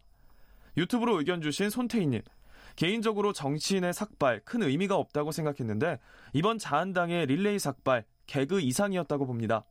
[0.78, 2.22] 유튜브로 의견 주신 손태희님.
[2.76, 6.00] 개인적으로 정치인의 삭발 큰 의미가 없다고 생각했는데
[6.34, 9.66] 이번 자한당의 릴레이 삭발 개그 이상이었다고 봅니다.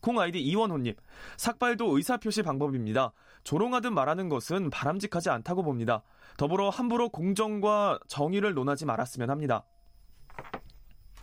[0.00, 0.94] 콩 아이디 이원호님.
[1.36, 3.12] 삭발도 의사표시 방법입니다.
[3.44, 6.02] 조롱하듯 말하는 것은 바람직하지 않다고 봅니다.
[6.36, 9.64] 더불어 함부로 공정과 정의를 논하지 말았으면 합니다.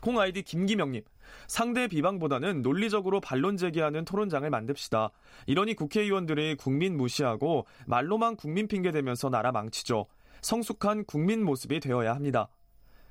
[0.02, 1.04] 콩 아이디 김기명님.
[1.48, 5.12] 상대 비방보다는 논리적으로 반론 제기하는 토론장을 만듭시다.
[5.46, 10.08] 이러니 국회의원들이 국민 무시하고 말로만 국민 핑계 대면서 나라 망치죠.
[10.42, 12.50] 성숙한 국민 모습이 되어야 합니다.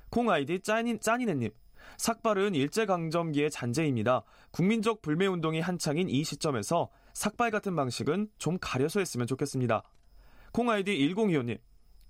[0.09, 1.51] 콩 아이디 짠이, 짠이네님.
[1.97, 4.23] 삭발은 일제강점기의 잔재입니다.
[4.51, 9.83] 국민적 불매운동이 한창인 이 시점에서 삭발 같은 방식은 좀 가려서 했으면 좋겠습니다.
[10.51, 11.59] 콩 아이디 1025님.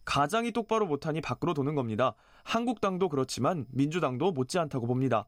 [0.05, 2.15] 가장이 똑바로 못하니 밖으로 도는 겁니다.
[2.43, 5.25] 한국당도 그렇지만 민주당도 못지않다고 봅니다.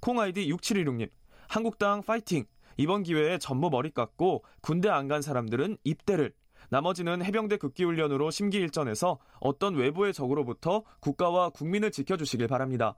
[0.00, 1.10] 콩 아이디 6716님.
[1.48, 2.44] 한국당 파이팅!
[2.76, 6.32] 이번 기회에 전부 머리 깎고 군대 안 간 사람들은 입대를
[6.70, 12.94] 나머지는 해병대 극기훈련으로 심기일전에서 어떤 외부의 적으로부터 국가와 국민을 지켜주시길 바랍니다.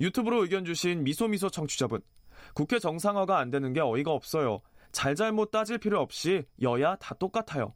[0.00, 2.00] 유튜브로 의견 주신 미소미소 청취자분.
[2.54, 4.60] 국회 정상화가 안 되는 게 어이가 없어요.
[4.92, 7.72] 잘잘못 따질 필요 없이 여야 다 똑같아요.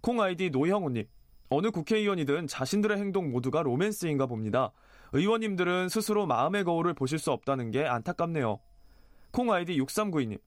[0.00, 1.06] 콩 아이디 노형우님.
[1.50, 4.72] 어느 국회의원이든 자신들의 행동 모두가 로맨스인가 봅니다.
[5.14, 8.60] 의원님들은 스스로 마음의 거울을 보실 수 없다는 게 안타깝네요.
[9.30, 10.40] 콩 아이디 6392님.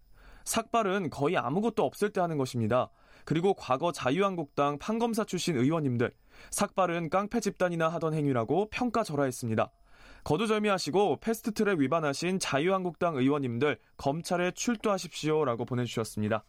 [0.43, 2.89] 삭발은 거의 아무것도 없을 때 하는 것입니다.
[3.25, 6.11] 그리고 과거 자유한국당 판검사 출신 의원님들.
[6.51, 9.71] 삭발은 깡패 집단이나 하던 행위라고 평가절하했습니다.
[10.23, 16.43] 거두절미하시고 패스트트랙 위반하신 자유한국당 의원님들 검찰에 출두하십시오라고 보내주셨습니다.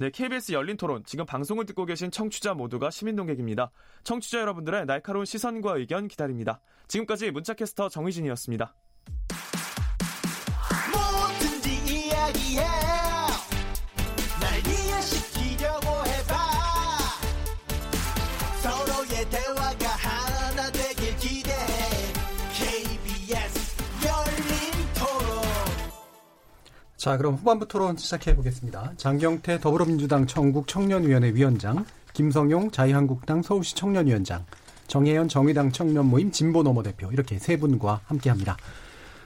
[0.00, 1.02] 네, KBS 열린 토론.
[1.04, 3.72] 지금 방송을 듣고 계신 청취자 모두가 시민 동객입니다.
[4.04, 6.60] 청취자 여러분들의 날카로운 시선과 의견 기다립니다.
[6.86, 8.74] 지금까지 문자캐스터 정희진이었습니다.
[27.08, 28.92] 자, 그럼 후반부 토론 시작해 보겠습니다.
[28.98, 34.44] 장경태 더불어민주당 청국 청년위원회 위원장, 김성용 자유한국당 서울시 청년위원장,
[34.88, 38.58] 정혜연 정의당 청년 모임 진보노모 대표 이렇게 세 분과 함께합니다.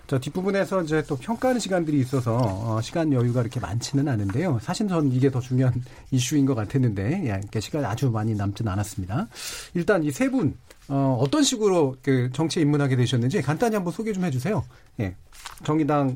[0.07, 4.61] 자, 뒷부분에서 이제 또 평가하는 시간들이 있어서 어, 시간 여유가 이렇게 많지는 않은데요.
[4.62, 5.74] 사실 전 이게 더 중요한
[6.12, 9.26] 이슈인 것 같았는데 예, 이렇게 시간이 아주 많이 남지는 않았습니다.
[9.74, 10.57] 일단 이 세 분
[10.87, 14.64] 어, 어떤 식으로 그 정치에 입문하게 되셨는지 간단히 한번 소개 좀 해주세요.
[15.01, 15.16] 예,
[15.64, 16.14] 정의당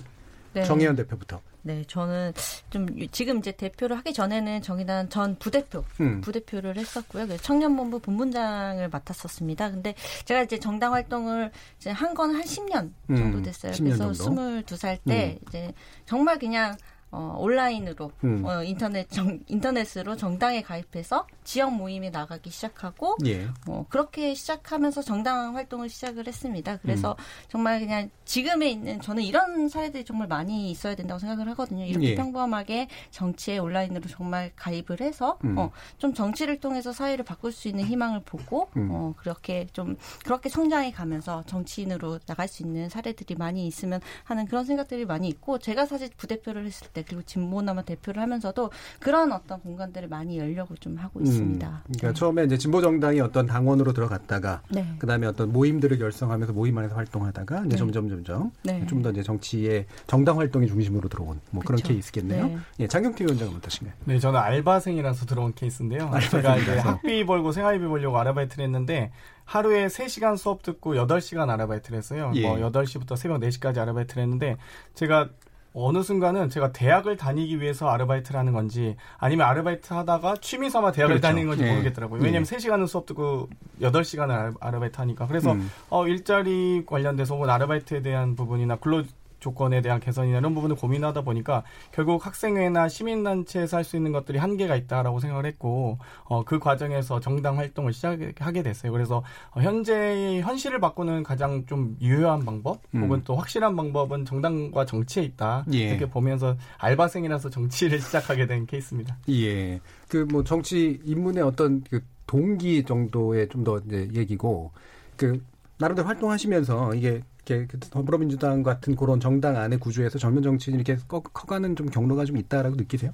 [0.53, 0.63] 네.
[0.63, 1.41] 정혜연 대표부터.
[1.67, 2.33] 네, 저는
[2.71, 6.21] 좀 유- 지금 이제 대표를 하기 전에는 정의당 전 부대표, 음.
[6.21, 7.27] 부대표를 했었고요.
[7.39, 9.73] 청년본부 본부장을 맡았었습니다.
[9.73, 9.97] 근데
[10.27, 13.73] 제가 이제 정당 활동을 이제 한 건한 10년 정도 음, 됐어요.
[13.73, 14.43] 10년 그래서 정도?
[14.43, 15.73] 22살 때 이제
[16.05, 16.77] 정말 그냥
[17.17, 18.45] 어, 온라인으로 음.
[18.45, 23.49] 어, 인터넷 정, 인터넷으로 정당에 가입해서 지역 모임에 나가기 시작하고 예.
[23.67, 26.77] 어, 그렇게 시작하면서 정당 활동을 시작을 했습니다.
[26.83, 27.49] 그래서 음.
[27.49, 31.87] 정말 그냥 지금에 있는 저는 이런 사례들이 정말 많이 있어야 된다고 생각을 하거든요.
[31.87, 32.15] 이렇게 예.
[32.17, 35.57] 평범하게 정치에 온라인으로 정말 가입을 해서 음.
[35.57, 38.89] 어, 좀 정치를 통해서 사회를 바꿀 수 있는 희망을 보고 음.
[38.91, 44.67] 어, 그렇게 좀 그렇게 성장해 가면서 정치인으로 나갈 수 있는 사례들이 많이 있으면 하는 그런
[44.67, 50.09] 생각들이 많이 있고 제가 사실 부대표를 했을 때 그리고 진보남아 대표를 하면서도 그런 어떤 공간들을
[50.09, 51.67] 많이 열려고 좀 하고 있습니다.
[51.69, 54.87] 음, 그러니까 처음에 이제 진보 정당이 어떤 당원으로 들어갔다가 네.
[54.99, 57.77] 그다음에 어떤 모임들을 결성하면서 모임 안에서 활동하다가 이제 네.
[57.77, 58.85] 점점 점점 네.
[58.87, 61.89] 좀더 이제 정치의 정당 활동이 중심으로 들어온 뭐 그런 그쵸.
[61.89, 62.47] 케이스겠네요.
[62.47, 62.59] 네.
[62.81, 63.97] 예, 장경태 위원장은 어떠신가요?
[64.05, 66.11] 네, 저는 알바생이라서 들어온 케이스인데요.
[66.31, 69.13] 제가 이제 학비 벌고 생활비 벌려고 아르바이트를 했는데
[69.47, 72.33] 하루에 3시간 수업 듣고 8시간 아르바이트를 했어요.
[72.35, 72.43] 예.
[72.43, 74.57] 뭐 8시부터 새벽 4시까지 아르바이트를 했는데
[74.95, 75.31] 제가
[75.79, 81.17] 어느 순간은 제가 대학을 다니기 위해서 아르바이트를 하는 건지 아니면 아르바이트 하다가 취미 삼아 대학을
[81.17, 81.29] 그렇죠.
[81.29, 81.71] 다니는 건지 예.
[81.71, 82.23] 모르겠더라고요.
[82.23, 83.51] 왜냐면 3시간은 수업 듣고
[83.83, 85.27] 8시간을 아르바이트 하니까.
[85.27, 85.71] 그래서 음.
[85.91, 89.03] 어, 일자리 관련돼서 혹은 아르바이트에 대한 부분이나 근로
[89.41, 91.63] 조건에 대한 개선이나 이런 부분을 고민하다 보니까
[91.93, 97.59] 결국 학생회나 시민단체에서 할 수 있는 것들이 한계가 있다라고 생각을 했고 어, 그 과정에서 정당
[97.59, 98.91] 활동을 시작하게 됐어요.
[98.93, 99.23] 그래서
[99.53, 103.03] 어, 현재 현실을 바꾸는 가장 좀 유효한 방법 음.
[103.05, 105.79] 혹은 또 확실한 방법은 정당과 정치에 있다 예.
[105.91, 109.17] 이렇게 보면서 알바생이라서 정치를 시작하게 된 케이스입니다.
[109.31, 109.81] 예.
[110.09, 114.73] 그 뭐 정치 입문의 어떤 그 동기 정도의 좀 더 이제 얘기고
[115.17, 115.41] 그
[115.79, 121.21] 나름대로 활동하시면서 이게 이렇게 그 더불어민주당 같은 그런 정당 안의 구조에서 젊은 정치인이 이렇게 커,
[121.21, 123.13] 커가는 좀 경로가 좀 있다라고 느끼세요?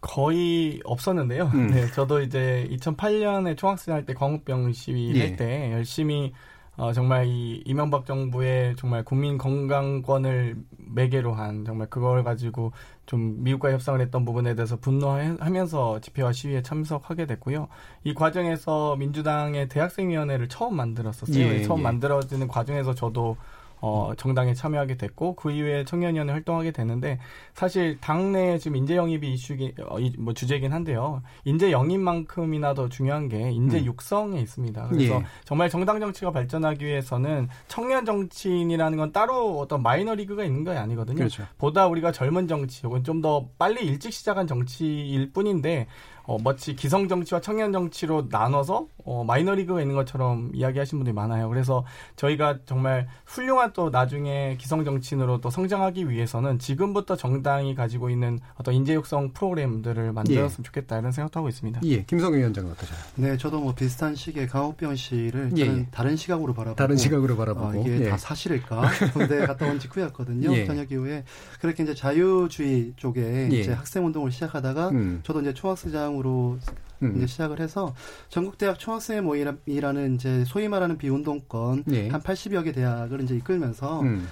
[0.00, 1.50] 거의 없었는데요.
[1.54, 1.68] 음.
[1.68, 5.28] 네, 저도 이제 2008년에 총학생 할 때 광우병 시위 예.
[5.28, 6.32] 할때 열심히
[6.76, 10.56] 어, 정말 이 이명박 정부의 정말 국민 건강권을
[10.94, 12.72] 매개로 한 정말 그걸 가지고
[13.12, 17.68] 좀 미국과 협상을 했던 부분에 대해서 분노하면서 집회와 시위에 참석하게 됐고요.
[18.04, 21.38] 이 과정에서 민주당의 대학생위원회를 처음 만들었었어요.
[21.38, 21.82] 예, 처음 예.
[21.82, 23.36] 만들어지는 과정에서 저도
[23.84, 27.18] 어, 정당에 참여하게 됐고 그 이후에 청년위원회 활동하게 되는데
[27.52, 31.20] 사실 당내 지금 인재 영입이 이슈기 어, 이- 뭐 주제긴 한데요.
[31.44, 33.86] 인재 영입만큼이나 더 중요한 게 인재 음.
[33.86, 34.86] 육성에 있습니다.
[34.88, 35.24] 그래서 예.
[35.44, 41.16] 정말 정당 정치가 발전하기 위해서는 청년 정치인이라는 건 따로 어떤 마이너 리그가 있는 게 아니거든요.
[41.18, 41.44] 그렇죠.
[41.58, 45.86] 보다 우리가 젊은 정치 혹은 좀 더 빨리 일찍 시작한 정치일 뿐인데
[46.24, 51.48] 어, 마치 기성 정치와 청년 정치로 나눠서 어, 마이너리그가 있는 것처럼 이야기하시는 분들이 많아요.
[51.48, 51.84] 그래서
[52.16, 58.74] 저희가 정말 훌륭한 또 나중에 기성 정치인으로 또 성장하기 위해서는 지금부터 정당이 가지고 있는 어떤
[58.74, 61.80] 인재 육성 프로그램들을 만들었으면 좋겠다 이런 생각도 하고 있습니다.
[61.84, 62.98] 예, 김성현 위원장은 어떠세요?
[63.16, 65.86] 네, 저도 뭐 비슷한 시기에 강옥병 씨를 예, 예.
[65.90, 68.08] 다른 시각으로 바라보고 다른 시각으로 바라보고 어, 이게 예.
[68.10, 68.82] 다 사실일까?
[69.12, 70.52] 군대 갔다 온 직후였거든요.
[70.52, 70.66] 예.
[70.66, 71.24] 저녁 이후에
[71.60, 73.60] 그렇게 이제 자유주의 쪽에 예.
[73.60, 76.58] 이제 학생 운동을 시작하다가 음, 저도 이제 총학생장 으로
[77.02, 77.16] 음.
[77.16, 77.94] 이제 시작을 해서
[78.28, 82.08] 전국대학 총학생회 모임이라는 이제 소위 말하는 비운동권 예.
[82.08, 84.28] 한 80여 개 대학을 이제 이끌면서 음.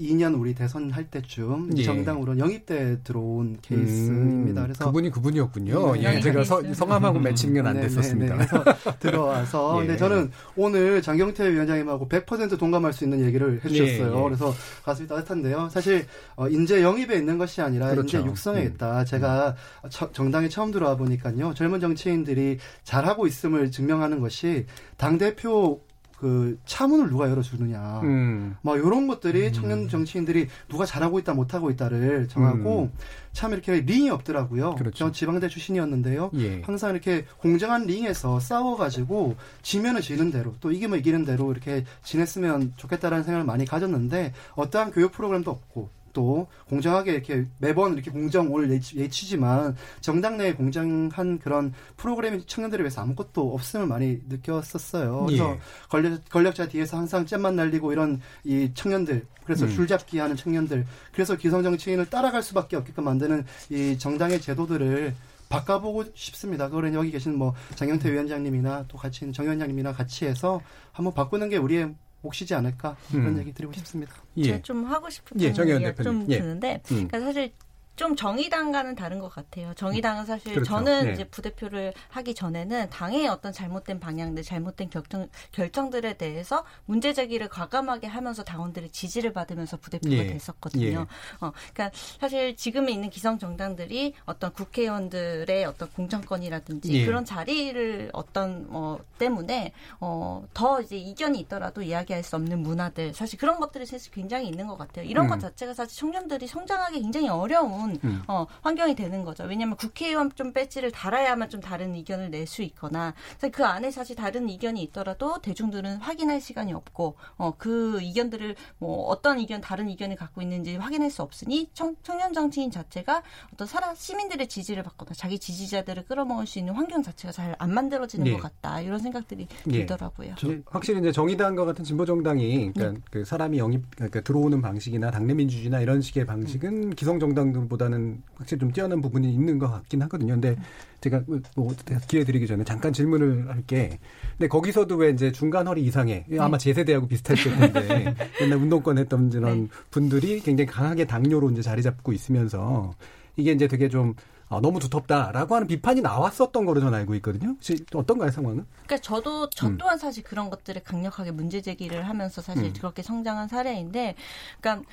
[0.00, 1.82] 2012년 우리 대선 할 때쯤 예.
[1.84, 4.62] 정당으로 영입돼 들어온 케이스입니다.
[4.62, 5.92] 음, 그래서 그분이 그분이었군요.
[5.94, 6.78] 네, 예, 네, 제가 서- 케이스.
[6.78, 8.36] 성함하고 매칭은 안 네, 됐었습니다.
[8.36, 8.46] 네, 네.
[8.48, 9.86] 그래서 들어와서 예.
[9.86, 14.14] 근데 저는 오늘 장경태 위원장님하고 100% 동감할 수 있는 얘기를 해주셨어요.
[14.14, 14.22] 예, 예.
[14.24, 15.68] 그래서 가슴이 따뜻한데요.
[15.70, 18.18] 사실 어, 인재 영입에 있는 것이 아니라 그렇죠.
[18.18, 18.66] 인재 육성에 음.
[18.74, 19.04] 있다.
[19.04, 19.56] 제가
[19.90, 21.54] 처- 정당에 처음 들어와 보니까요.
[21.54, 24.66] 젊은 정치인들이 잘하고 있음을 증명하는 것이
[24.96, 25.80] 당 대표
[26.22, 28.00] 그 차문을 누가 열어주느냐.
[28.04, 28.56] 음.
[28.62, 32.90] 뭐 이런 것들이 청년 정치인들이 누가 잘하고 있다 못하고 있다를 정하고
[33.32, 34.70] 참 이렇게 링이 없더라고요.
[34.70, 34.76] 음.
[34.76, 34.98] 그렇죠.
[34.98, 36.30] 전 지방대 출신이었는데요.
[36.34, 36.62] 예.
[36.62, 43.24] 항상 이렇게 공정한 링에서 싸워가지고 지면은 지는 대로 또 이기면 이기는 대로 이렇게 지냈으면 좋겠다라는
[43.24, 49.26] 생각을 많이 가졌는데 어떠한 교육 프로그램도 없고 또 공정하게 이렇게 매번 이렇게 공정을 예치, 예치
[49.26, 55.24] 지만 정당 내에 공정한 그런 프로그램이 청년들에 비해서 아무것도 없음을 많이 느꼈었어요.
[55.26, 55.60] 그래서 예.
[55.88, 59.70] 권력, 권력자 뒤에서 항상 잼만 날리고 이런 이 청년들 그래서 음.
[59.70, 65.14] 줄잡기 하는 청년들 그래서 기성 정치인을 따라갈 수밖에 없게끔 만드는 이 정당의 제도들을
[65.48, 66.68] 바꿔보고 싶습니다.
[66.68, 71.50] 그거는 여기 계신 뭐 장영태 위원장님이나 또 같이 있는 정 위원장님이나 같이 해서 한번 바꾸는
[71.50, 73.38] 게 우리의 몫이지 않을까 그런 음.
[73.38, 74.14] 얘기 드리고 싶습니다.
[74.38, 74.44] 예.
[74.44, 76.32] 제가 좀 하고 싶은 예, 정의원 얘기가 좀 대표님.
[76.32, 76.38] 예.
[76.40, 77.08] 드는데 음.
[77.08, 77.52] 그러니까 사실
[77.96, 79.74] 좀 정의당과는 다른 것 같아요.
[79.74, 80.70] 정의당은 사실 그렇죠.
[80.70, 81.12] 저는 네.
[81.12, 88.06] 이제 부대표를 하기 전에는 당의 어떤 잘못된 방향들, 잘못된 결정, 결정들에 대해서 문제 제기를 과감하게
[88.06, 90.26] 하면서 당원들의 지지를 받으면서 부대표가 예.
[90.26, 90.86] 됐었거든요.
[90.86, 90.96] 예.
[90.96, 97.04] 어, 그러니까 사실 지금에 있는 기성 정당들이 어떤 국회의원들의 어떤 공천권이라든지 예.
[97.04, 103.60] 그런 자리를 어떤 어 때문에 어더 이제 이견이 있더라도 이야기할 수 없는 문화들 사실 그런
[103.60, 105.04] 것들이 사실 굉장히 있는 것 같아요.
[105.04, 105.30] 이런 음.
[105.30, 108.22] 것 자체가 사실 청년들이 성장하기 굉장히 어려운 음.
[108.28, 109.44] 어, 환경이 되는 거죠.
[109.44, 113.14] 왜냐하면 국회의원 좀 배지를 달아야만 좀 다른 의견을 낼 수 있거나
[113.52, 119.38] 그 안에 사실 다른 의견이 있더라도 대중들은 확인할 시간이 없고 어, 그 의견들을 뭐 어떤
[119.38, 123.22] 의견 다른 의견을 갖고 있는지 확인할 수 없으니 청, 청년 정치인 자체가
[123.52, 128.26] 어떤 사람 시민들의 지지를 받거나 자기 지지자들을 끌어모을 수 있는 환경 자체가 잘 안 만들어지는
[128.26, 128.32] 예.
[128.32, 129.70] 것 같다 이런 생각들이 예.
[129.70, 130.34] 들더라고요.
[130.36, 135.34] 이제 확실히 이제 정의당과 같은 진보 정당이 그러니까 그 사람이 영입 그러니까 들어오는 방식이나 당내
[135.34, 140.34] 민주주의나 이런 식의 방식은 기성 정당들 보다는 확실히 좀 뛰어난 부분이 있는 것 같긴 하거든요.
[140.34, 140.56] 근데
[141.00, 141.22] 제가
[141.56, 141.74] 뭐
[142.06, 143.98] 기회 드리기 전에 잠깐 질문을 할게.
[144.32, 149.32] 근데 거기서도 왜 이제 중간 허리 이상에 아마 제 세대하고 비슷할 텐데 옛날 운동권 했던
[149.32, 149.68] 이런 네.
[149.90, 152.94] 분들이 굉장히 강하게 당뇨로 이제 자리 잡고 있으면서
[153.36, 154.14] 이게 이제 되게 좀
[154.52, 157.52] 아, 너무 두텁다라고 하는 비판이 나왔었던 거로 저는 알고 있거든요.
[157.52, 158.66] 혹시 어떤가요, 상황은?
[158.84, 159.78] 그러니까 저도 저 음.
[159.78, 162.72] 또한 사실 그런 것들을 강력하게 문제 제기를 하면서 사실 음.
[162.74, 164.14] 그렇게 성장한 사례인데,
[164.60, 164.86] 그러니까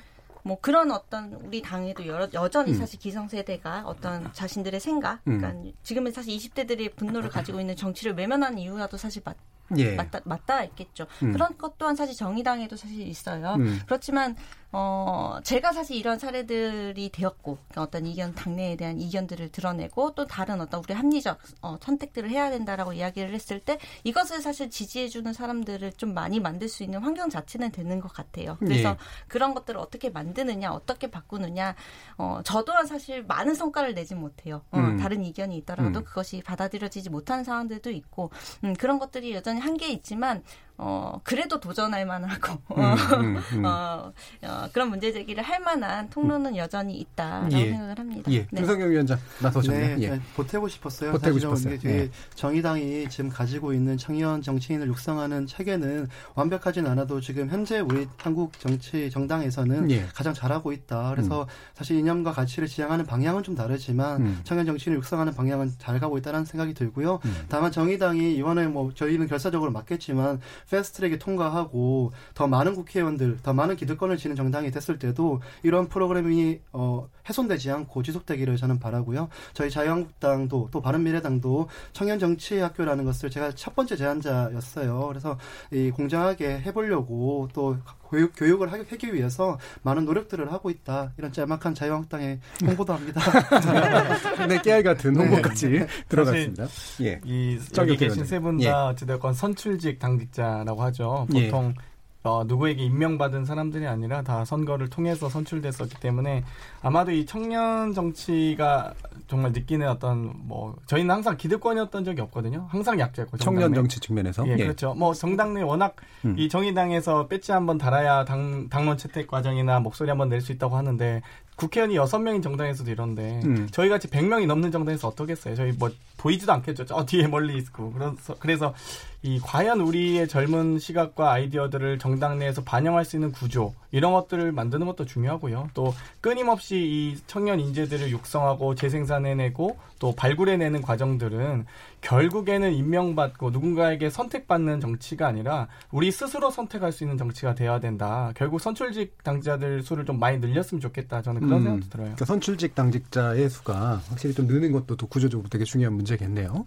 [0.44, 2.78] 뭐 그런 어떤 우리 당에도 여러, 여전히 음.
[2.78, 5.40] 사실 기성세대가 어떤 자신들의 생각, 음.
[5.40, 9.36] 그러니까 지금은 사실 20대들이 분노를 가지고 있는 정치를 외면하는 이유라도 사실 맞,
[9.78, 9.96] 예.
[9.96, 11.08] 맞다, 맞다 있겠죠.
[11.24, 11.32] 음.
[11.32, 13.56] 그런 것 또한 사실 정의당에도 사실 있어요.
[13.60, 13.80] 음.
[13.86, 14.36] 그렇지만
[14.72, 20.62] 어 제가 사실 이런 사례들이 되었고 그러니까 어떤 이견 당내에 대한 이견들을 드러내고 또 다른
[20.62, 26.14] 어떤 우리 합리적 어, 선택들을 해야 된다라고 이야기를 했을 때 이것을 사실 지지해주는 사람들을 좀
[26.14, 28.58] 많이 만들 수 있는 환경 자체는 되는 것 같아요.
[28.60, 28.98] 그래서 예.
[29.28, 31.76] 그런 것들을 어떻게 만드느냐, 어떻게 바꾸느냐,
[32.18, 34.62] 어, 저 또한 사실 많은 성과를 내지 못해요.
[34.72, 34.98] 어, 음.
[34.98, 36.04] 다른 이견이 있더라도 음.
[36.04, 38.32] 그것이 받아들여지지 못하는 상황들도 있고,
[38.64, 40.44] 음, 그런 것들이 여전히 한계 있지만,
[40.82, 43.66] 어, 그래도 도전할 만하고, 음, 음, 음.
[43.68, 44.14] 어,
[44.44, 47.72] 어, 그런 문제 제기를 할 만한 통로는 여전히 있다라고 예.
[47.72, 48.32] 생각을 합니다.
[48.32, 48.48] 예.
[48.50, 48.62] 네.
[48.62, 49.98] 김성경 위원장 나서셨네요.
[49.98, 50.10] 네, 예.
[50.12, 51.12] 네, 보태고 싶었어요.
[51.12, 51.78] 보태고 싶었어요.
[51.80, 52.10] 네.
[52.36, 59.12] 정의당이 지금 가지고 있는 청년 정치인을 육성하는 체계는 완벽하진 않아도 지금 현재 우리 한국 정치
[59.12, 60.08] 정당에서는 예.
[60.16, 61.10] 가장 잘하고 있다.
[61.14, 64.40] 그래서 사실 이념과 가치를 지향하는 방향은 좀 다르지만 음.
[64.46, 67.20] 청년 정치인을 육성하는 방향은 잘 가고 있다는 생각이 들고요.
[67.26, 67.36] 음.
[67.50, 70.40] 다만 정의당이 이번에 뭐 저희는 결사적으로 맞겠지만
[70.70, 77.08] 패스트트랙에 통과하고 더 많은 국회의원들, 더 많은 기득권을 지닌 정당이 됐을 때도 이런 프로그램이 어,
[77.28, 79.30] 훼손되지 않고 지속되기를 저는 바라고요.
[79.54, 85.08] 저희 자유한국당도 또 바른미래당도 청년 정치 학교라는 것을 제가 첫 번째 제안자였어요.
[85.08, 85.38] 그래서
[85.72, 87.78] 이 공정하게 해보려고 또
[88.10, 91.14] 교육, 교육을 하기 위해서 많은 노력들을 하고 있다.
[91.18, 93.22] 이런 짤막한 자유한국당의 홍보도 합니다.
[94.48, 96.68] 네, 깨알 같은 홍보까지 들어갔습니다.
[97.02, 97.22] 예.
[97.24, 98.26] 이 여기 계신.
[98.26, 101.28] 세 분다 어찌됐건 선출직 당직자 라고 하죠.
[101.36, 101.46] 예.
[101.46, 101.74] 보통
[102.22, 106.44] 어, 누구에게 임명받은 사람들이 아니라 다 선거를 통해서 선출됐었기 때문에
[106.82, 108.94] 아마도 이 청년 정치가
[109.28, 112.68] 정말 느끼는 어떤 뭐 저희는 항상 기득권이었던 적이 없거든요.
[112.70, 113.76] 항상 약자였고 청년 내.
[113.76, 114.46] 정치 측면에서.
[114.50, 114.94] 예, 그렇죠.
[114.96, 115.96] 뭐 정당 내 워낙
[116.26, 116.36] 음.
[116.38, 121.22] 이 정의당에서 배지 한번 달아야 당 당론 채택 과정이나 목소리 한번 낼 수 있다고 하는데
[121.60, 123.68] 국회의원이 여섯 명인 정당에서도 이런데 음.
[123.72, 125.56] 저희 같이 100명이 넘는 정당에서 어떻겠어요?
[125.56, 126.86] 저희 뭐 보이지도 않겠죠.
[126.86, 127.92] 저 뒤에 멀리 있고.
[127.92, 128.74] 그래서 그래서
[129.22, 134.88] 이 과연 우리의 젊은 시각과 아이디어들을 정당 내에서 반영할 수 있는 구조 이런 것들을 만드는
[134.88, 135.70] 것도 중요하고요.
[135.74, 141.66] 또 끊임없이 이 청년 인재들을 육성하고 재생산해내고 또 발굴해내는 과정들은
[142.02, 148.32] 결국에는 임명받고 누군가에게 선택받는 정치가 아니라 우리 스스로 선택할 수 있는 정치가 돼야 된다.
[148.36, 151.22] 결국 선출직 당자들 수를 좀 많이 늘렸으면 좋겠다.
[151.22, 152.06] 저는 그런 음, 생각도 들어요.
[152.06, 156.66] 그러니까 선출직 당직자의 수가 확실히 좀 느는 것도 또 구조적으로 되게 중요한 문제겠네요.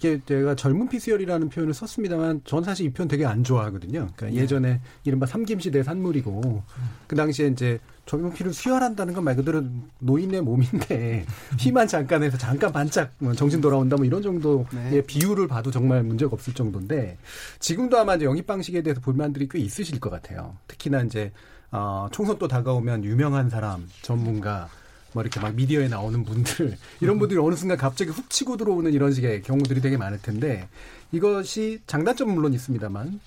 [0.00, 4.08] 이게 제가 젊은 피수열이라는 표현을 썼습니다만 전 사실 이 표현 되게 안 좋아하거든요.
[4.16, 6.62] 그러니까 예 전에 이른바 삼김시대 산물이고
[7.06, 9.62] 그 당시에 이제 젊은 피를 수혈한다는 건 말 그대로
[9.98, 11.26] 노인의 몸인데
[11.60, 15.02] 피만 잠깐 해서 잠깐 반짝 뭐 정신 돌아온다 뭐 이런 정도의 네.
[15.02, 17.18] 비유를 봐도 정말 문제가 없을 정도인데
[17.58, 20.56] 지금도 아마 이제 영입 방식에 대해서 불만들이 꽤 있으실 것 같아요.
[20.66, 21.30] 특히나 이제
[21.70, 24.68] 어, 총선 또 다가오면 유명한 사람, 전문가,
[25.12, 29.12] 뭐 이렇게 막 미디어에 나오는 분들 이런 분들이 어느 순간 갑자기 훅 치고 들어오는 이런
[29.12, 30.68] 식의 경우들이 되게 많을 텐데
[31.12, 33.20] 이것이 장단점은 물론 있습니다만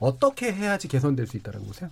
[0.00, 1.90] 어떻게 해야지 개선될 수 있다라고 보세요?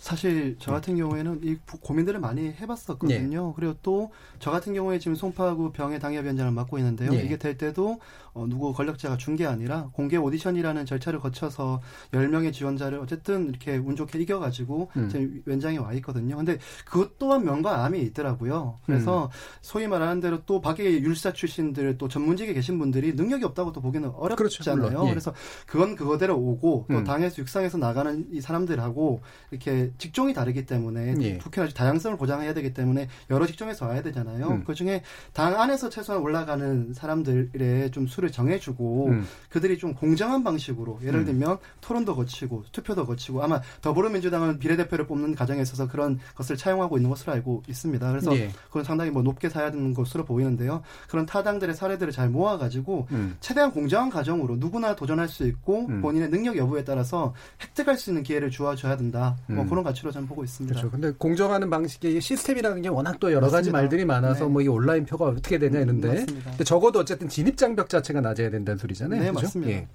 [0.00, 3.52] 사실 저 같은 경우에는 이 부- 고민들을 많이 해봤었거든요.
[3.54, 7.12] 그리고 또 저 같은 경우에 지금 송파구 병의 당협위원장을 맡고 있는데요.
[7.12, 7.24] 예.
[7.24, 7.98] 이게 될 때도
[8.34, 13.94] 어, 누구 권력자가 준 게 아니라 공개 오디션이라는 절차를 거쳐서 10명의 지원자를 어쨌든 이렇게 운
[13.94, 15.08] 좋게 이겨가지고 음.
[15.08, 16.36] 지금 위원장에 와 있거든요.
[16.36, 18.78] 근데 그것 또한 명과 암이 있더라고요.
[18.84, 19.30] 그래서 음.
[19.60, 24.08] 소위 말하는 대로 또 밖에 율사 출신들 또 전문직에 계신 분들이 능력이 없다고 또 보기는
[24.08, 24.88] 어렵잖아요.
[24.88, 25.06] 그렇죠.
[25.06, 25.10] 예.
[25.10, 25.32] 그래서
[25.66, 27.04] 그건 그거대로 오고 또 음.
[27.04, 29.20] 당에서 육상에서 나가는 이 사람들하고
[29.52, 31.38] 이렇게 직종이 다르기 때문에 예.
[31.38, 34.48] 국회는 다양성을 보장해야 되기 때문에 여러 직종에서 와야 되잖아요.
[34.48, 34.64] 음.
[34.64, 35.02] 그 중에
[35.32, 39.26] 당 안에서 최소한 올라가는 사람들의 좀 수를 정해주고 음.
[39.48, 41.24] 그들이 좀 공정한 방식으로 예를 음.
[41.24, 47.10] 들면 토론도 거치고 투표도 거치고 아마 더불어민주당은 비례대표를 뽑는 과정에 있어서 그런 것을 차용하고 있는
[47.10, 48.08] 것으로 알고 있습니다.
[48.10, 48.50] 그래서 예.
[48.66, 50.82] 그건 상당히 뭐 높게 사야 되는 것으로 보이는데요.
[51.08, 53.36] 그런 타당들의 사례들을 잘 모아가지고 음.
[53.40, 56.00] 최대한 공정한 과정으로 누구나 도전할 수 있고 음.
[56.00, 59.36] 본인의 능력 여부에 따라서 획득할 수 있는 기회를 주어줘야 된다.
[59.46, 59.68] 뭐 음.
[59.68, 60.74] 그런 가치로 저는 보고 있습니다.
[60.74, 60.90] 그렇죠.
[60.90, 63.78] 근데 공정하는 방식의 시스템이라는 게 워낙 또 여러 가지 맞습니다.
[63.78, 64.50] 말들이 많아서 네.
[64.50, 66.26] 뭐이 온라인 표가 어떻게 되냐 이런데
[66.64, 69.20] 적어도 어쨌든 진입 장벽 자체 가 낮아야 된다는 소리잖아요.
[69.20, 69.40] 네, 그죠?
[69.42, 69.72] 맞습니다.
[69.72, 69.88] 예.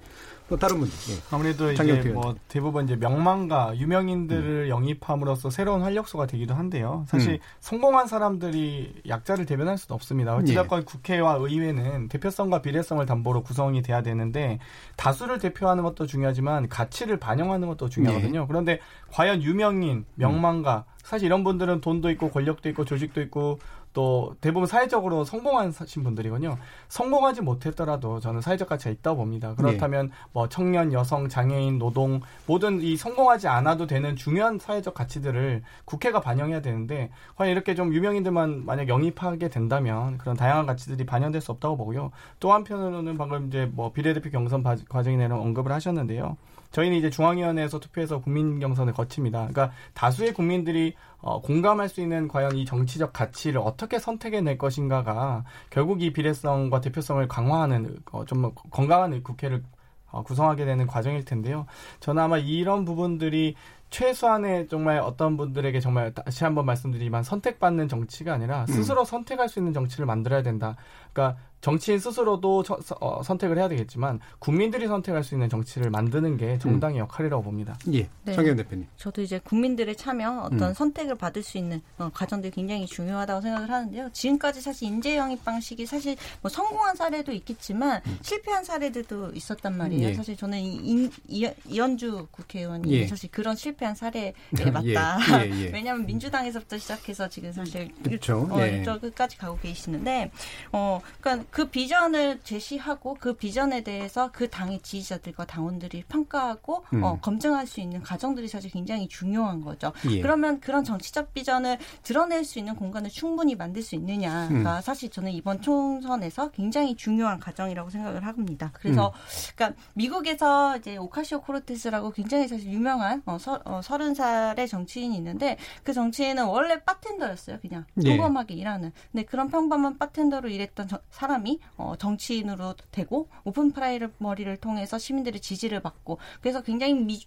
[0.49, 0.95] 또 다른 분들.
[1.09, 1.19] 예.
[1.31, 7.05] 아무래도 이제 뭐 대부분 이제 명망가 유명인들을 영입함으로써 새로운 활력소가 되기도 한데요.
[7.07, 7.39] 사실 음.
[7.61, 10.33] 성공한 사람들이 약자를 대변할 수는 없습니다.
[10.33, 10.37] 예.
[10.37, 14.59] 어찌됐건 국회와 의회는 대표성과 비례성을 담보로 구성이 돼야 되는데
[14.97, 18.41] 다수를 대표하는 것도 중요하지만 가치를 반영하는 것도 중요하거든요.
[18.41, 18.45] 예.
[18.47, 18.79] 그런데
[19.11, 23.59] 과연 유명인, 명망가 사실 이런 분들은 돈도 있고 권력도 있고 조직도 있고
[23.93, 26.57] 또 대부분 사회적으로 성공하신 분들이거든요.
[26.89, 29.53] 성공하지 못했더라도 저는 사회적 가치가 있다고 봅니다.
[29.55, 36.19] 그렇다면 뭐 청년, 여성, 장애인, 노동 모든 이 성공하지 않아도 되는 중요한 사회적 가치들을 국회가
[36.21, 41.77] 반영해야 되는데 과연 이렇게 좀 유명인들만 만약 영입하게 된다면 그런 다양한 가치들이 반영될 수 없다고
[41.77, 42.11] 보고요.
[42.39, 46.35] 또 한편으로는 방금 이제 뭐 비례대표 경선 바- 과정에 대한 언급을 하셨는데요.
[46.73, 49.47] 저희는 이제 중앙위원회에서 투표해서 국민 경선을 거칩니다.
[49.47, 56.01] 그러니까 다수의 국민들이 어, 공감할 수 있는 과연 이 정치적 가치를 어떻게 선택해낼 것인가가 결국
[56.01, 59.63] 이 비례성과 대표성을 강화하는 어, 좀 건강한 국회를
[60.11, 61.65] 어, 구성하게 되는 과정일 텐데요.
[61.99, 63.55] 저는 아마 이런 부분들이
[63.93, 69.71] 최소한의 정말 어떤 분들에게 정말 다시 한번 말씀드리지만 선택받는 정치가 아니라 스스로 선택할 수 있는
[69.71, 70.75] 정치를 만들어야 된다.
[71.13, 76.35] 그러니까 정치인 스스로도 저- 서- 어, 선택을 해야 되겠지만 국민들이 선택할 수 있는 정치를 만드는
[76.35, 77.77] 게 정당의 역할이라고 봅니다.
[77.93, 78.09] 예.
[78.23, 78.33] 네.
[78.33, 78.85] 장경 대표님.
[78.97, 80.73] 저도 이제 국민들의 참여, 어떤 음.
[80.73, 84.09] 선택을 받을 수 있는 어, 과정들이 굉장히 중요하다고 생각을 하는데요.
[84.11, 90.07] 지금까지 사실 인재 영입 방식이 사실 뭐 성공한 사례도 있겠지만 실패한 사례들도 있었단 말이에요.
[90.07, 90.09] 음.
[90.09, 90.13] 예.
[90.15, 93.07] 사실 저는 이, 인- 이, 이현주 국회의원이 예.
[93.07, 95.17] 사실 그런 실패한 사례에 예, 맞다.
[95.45, 95.69] 예, 예.
[95.71, 98.49] 왜냐하면 민주당에서부터 시작해서 지금 사실 그렇죠.
[98.51, 98.79] 어, 예.
[98.79, 100.29] 일저 끝까지 가고 계시는데,
[100.73, 107.03] 어, 그러니까 그 비전을 제시하고 그 비전에 대해서 그 당의 지지자들과 당원들이 평가하고 음.
[107.03, 109.91] 어, 검증할 수 있는 과정들이 사실 굉장히 중요한 거죠.
[110.09, 110.21] 예.
[110.21, 114.47] 그러면 그런 정치적 비전을 드러낼 수 있는 공간을 충분히 만들 수 있느냐가
[114.77, 114.81] 음.
[114.81, 118.71] 사실 저는 이번 총선에서 굉장히 중요한 과정이라고 생각을 합니다.
[118.73, 119.13] 그래서
[119.55, 125.93] 그러니까 미국에서 이제 오카시오 코르테스라고 굉장히 사실 유명한 어, 서, 어, 30살의 정치인이 있는데 그
[125.93, 127.59] 정치인은 원래 바텐더였어요.
[127.61, 128.09] 그냥 예.
[128.09, 128.91] 평범하게 일하는.
[129.11, 135.81] 근데 그런 평범한 바텐더로 일했던 저- 사람이 어, 정치인으로 되고 오픈 프라이머리를 통해서 시민들의 지지를
[135.81, 137.21] 받고 그래서 굉장히 미,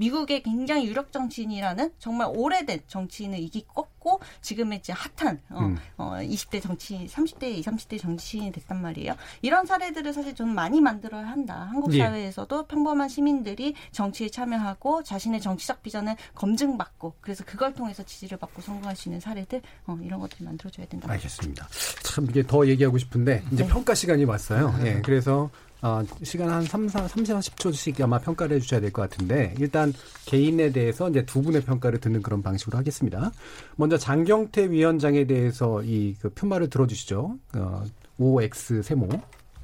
[0.00, 5.76] 미국의 굉장히 유력 정치인이라는 정말 오래된 정치인을 이기 꺾고 지금의 이제 핫한 어, 음.
[5.98, 9.14] 어, 20대 정치, 30대, 20, 30대 정치인이 됐단 말이에요.
[9.42, 11.68] 이런 사례들을 사실 저는 많이 만들어야 한다.
[11.70, 11.98] 한국 예.
[11.98, 18.96] 사회에서도 평범한 시민들이 정치에 참여하고 자신의 정치적 비전을 검증받고 그래서 그걸 통해서 지지를 받고 성공할
[18.96, 21.10] 수 있는 사례들 어, 이런 것들 만들어줘야 된다.
[21.10, 21.68] 알겠습니다.
[22.04, 23.68] 참 이게 더 얘기하고 싶은데 이제 네.
[23.68, 24.74] 평가 시간이 왔어요.
[24.84, 25.02] 예.
[25.04, 25.50] 그래서
[25.82, 29.92] 어, 시간 한 3, 4, 3, 40초씩 아마 평가를 해주셔야 될 것 같은데 일단
[30.26, 33.30] 개인에 대해서 이제 두 분의 평가를 듣는 그런 방식으로 하겠습니다.
[33.76, 37.38] 먼저 장경태 위원장에 대해서 이그 표말을 들어주시죠.
[37.54, 37.84] 어,
[38.18, 39.08] OX 세모.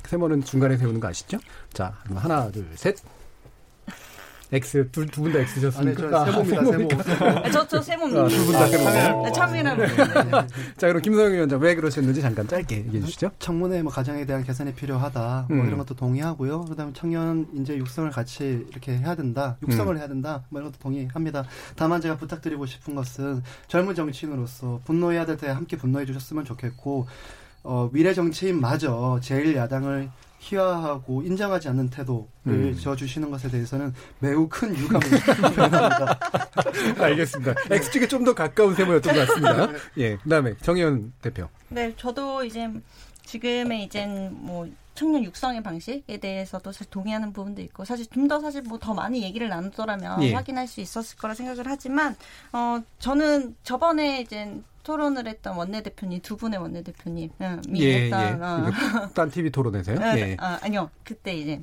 [0.05, 1.39] 세모는 중간에 세우는 거 아시죠?
[1.73, 2.97] 자, 하나, 둘, 셋.
[4.53, 6.25] X 둘두분다 아니, X셨습니까?
[6.27, 7.29] 저 세모입니다, 세모.
[7.45, 8.23] 아, 저, 저 세모입니다.
[8.25, 9.23] 아, 두분 다 세모.
[9.25, 9.83] 네, 참여라고.
[10.77, 13.31] 자, 그럼 김성영 위원장 왜 그러셨는지 잠깐 짧게 얘기해 주시죠.
[13.41, 15.47] 청문회 뭐 가정에 대한 개선이 필요하다.
[15.49, 15.67] 뭐 음.
[15.67, 16.67] 이런 것도 동의하고요.
[16.67, 19.57] 그다음에 청년 인재 육성을 같이 이렇게 해야 된다.
[19.67, 19.99] 육성을 음.
[19.99, 20.45] 해야 된다.
[20.51, 21.45] 뭐 이런 것도 동의합니다.
[21.75, 27.07] 다만 제가 부탁드리고 싶은 것은 젊은 정치인으로서 분노해야 될 때 함께 분노해 주셨으면 좋겠고
[27.63, 30.09] 어, 미래 정치인마저 제일 야당을
[30.51, 32.77] 희화하고 인정하지 않는 태도를 음.
[32.79, 36.19] 지어주시는 것에 대해서는 매우 큰 유감을 표현합니다.
[37.05, 37.55] 알겠습니다.
[37.71, 39.69] X 쪽에 좀 더 가까운 세모였던 것 같습니다.
[39.99, 40.17] 예.
[40.17, 41.49] 그다음에 정의원 대표.
[41.69, 42.69] 네, 저도 이제
[43.27, 48.63] 지금의 이제 뭐 청년 육성의 방식에 대해서도 사실 동의하는 부분도 있고 사실 좀 더 사실
[48.63, 50.33] 뭐 더 많이 얘기를 나누더라면 예.
[50.33, 52.17] 확인할 수 있었을 거라 생각을 하지만
[52.53, 58.05] 어 저는 저번에 이제 토론을 했던 원내대표님 두 분의 원내대표님 응, 미 예, 예.
[58.05, 58.73] 했던 어.
[59.15, 59.99] 딴 TV 토론에서요.
[60.01, 60.37] 아, 예.
[60.39, 60.89] 아, 아니요.
[61.05, 61.61] 그때 이제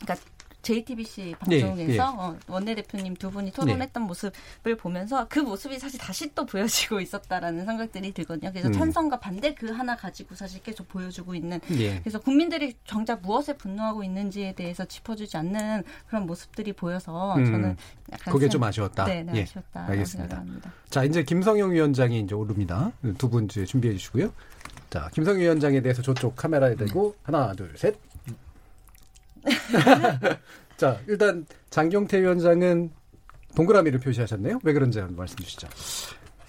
[0.00, 0.26] 그러니까
[0.68, 1.98] JTBC 예, 방송에서 예.
[1.98, 4.06] 어, 원내대표님 두 분이 토론했던 네.
[4.06, 8.50] 모습을 보면서 그 모습이 사실 다시 또 보여지고 있었다라는 생각들이 들거든요.
[8.50, 8.72] 그래서 음.
[8.72, 12.00] 찬성과 반대 그 하나 가지고 사실 계속 보여주고 있는 예.
[12.00, 17.46] 그래서 국민들이 정작 무엇에 분노하고 있는지에 대해서 짚어주지 않는 그런 모습들이 보여서 음.
[17.46, 17.76] 저는
[18.12, 19.04] 약간 그게 생- 좀 아쉬웠다.
[19.06, 19.42] 네, 네 예.
[19.44, 19.86] 아쉬웠다.
[19.86, 20.36] 알겠습니다.
[20.36, 20.72] 생각합니다.
[20.90, 22.92] 자, 이제 김성영 위원장이 이제 오릅니다.
[23.16, 24.32] 두분 이제 준비해 주시고요.
[24.90, 27.96] 자, 김성영 위원장에 대해서 저쪽 카메라에 대고 하나, 둘, 셋.
[30.76, 32.90] 자, 일단 장경태 위원장은
[33.54, 34.60] 동그라미를 표시하셨네요.
[34.62, 35.68] 왜 그런지 한번 말씀 주시죠.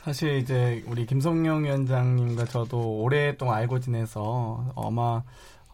[0.03, 5.23] 사실 이제 우리 김성영 위원장님과 저도 오랫동안 알고 지내서 아마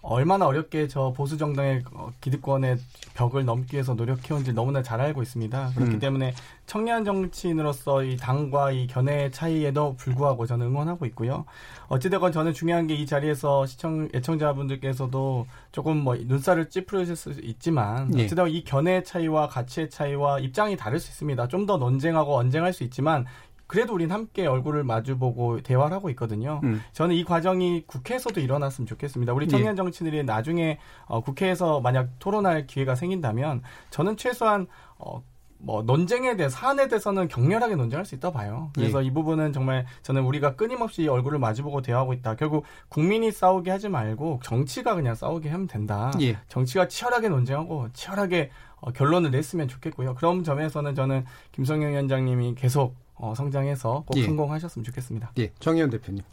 [0.08, 2.78] 얼마나 어렵게 저 보수 정당의 어, 기득권의
[3.16, 5.72] 벽을 넘기 위해서 노력해온지 너무나 잘 알고 있습니다.
[5.76, 6.00] 그렇기 음.
[6.00, 6.34] 때문에
[6.68, 11.46] 청년 정치인으로서 이 당과 이 견해의 차이에도 불구하고 저는 응원하고 있고요.
[11.88, 18.24] 어찌되건 저는 중요한 게 이 자리에서 시청 애청자분들께서도 조금 뭐 눈살을 찌푸리실 수 있지만 예.
[18.24, 21.48] 어찌되건 이 견해의 차이와 가치의 차이와 입장이 다를 수 있습니다.
[21.50, 23.26] 좀 더 논쟁하고 언쟁할 수 있지만
[23.68, 26.62] 그래도 우린 함께 얼굴을 마주보고 대화를 하고 있거든요.
[26.64, 26.82] 음.
[26.94, 29.34] 저는 이 과정이 국회에서도 일어났으면 좋겠습니다.
[29.34, 29.50] 우리 예.
[29.50, 35.24] 청년 정치인들이 나중에 어, 국회에서 만약 토론할 기회가 생긴다면 저는 최소한 어,
[35.58, 38.70] 뭐 논쟁에 대해 사안에 대해서는 격렬하게 논쟁할 수 있다 봐요.
[38.76, 39.08] 그래서 예.
[39.08, 42.36] 이 부분은 정말 저는 우리가 끊임없이 얼굴을 마주보고 대화하고 있다.
[42.36, 46.12] 결국 국민이 싸우게 하지 말고 정치가 그냥 싸우게 하면 된다.
[46.22, 46.38] 예.
[46.50, 50.14] 정치가 치열하게 논쟁하고 치열하게 어, 결론을 냈으면 좋겠고요.
[50.16, 54.24] 그런 점에서는 저는 김성영 위원장님이 계속 어, 성장해서 꼭 예.
[54.24, 55.32] 성공하셨으면 좋겠습니다.
[55.40, 56.24] 예, 정의원 대표님.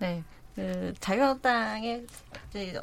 [0.00, 0.22] 네.
[0.54, 2.06] 그 자유한국당의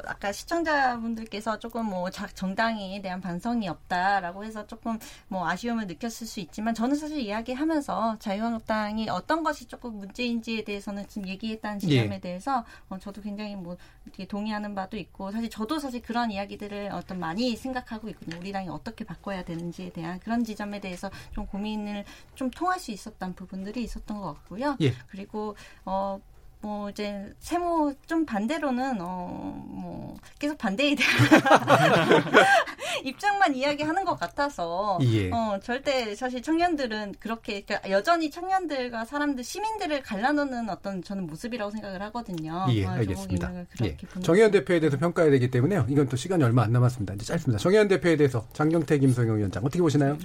[0.06, 4.98] 아까 시청자분들께서 조금 뭐 자- 정당에 대한 반성이 없다라고 해서 조금
[5.28, 11.28] 뭐 아쉬움을 느꼈을 수 있지만 저는 사실 이야기하면서 자유한국당이 어떤 것이 조금 문제인지에 대해서는 지금
[11.28, 12.20] 얘기했다는 지점에 예.
[12.20, 17.20] 대해서 어, 저도 굉장히 뭐 이렇게 동의하는 바도 있고 사실 저도 사실 그런 이야기들을 어떤
[17.20, 18.38] 많이 생각하고 있거든요.
[18.40, 22.04] 우리 당이 어떻게 바꿔야 되는지에 대한 그런 지점에 대해서 좀 고민을
[22.34, 24.76] 좀 통할 수 있었던 부분들이 있었던 것 같고요.
[24.80, 24.92] 예.
[25.06, 25.54] 그리고
[25.84, 26.20] 어.
[26.60, 31.14] 뭐 이제 세모 좀 반대로는 어 뭐 계속 반대에 대한
[33.04, 35.30] 입장만 이야기하는 것 같아서 예.
[35.30, 42.02] 어 절대 사실 청년들은 그렇게 그러니까 여전히 청년들과 사람들 시민들을 갈라놓는 어떤 저는 모습이라고 생각을
[42.02, 42.66] 하거든요.
[42.70, 43.52] 예, 어, 알겠습니다.
[43.84, 43.96] 예.
[44.22, 45.86] 정의원 대표에 대해서 평가해야 되기 때문에요.
[45.88, 47.14] 이건 또 시간이 얼마 안 남았습니다.
[47.14, 47.58] 이제 짧습니다.
[47.58, 50.18] 정의원 대표에 대해서 장경태, 김성영 위원장 어떻게 보시나요?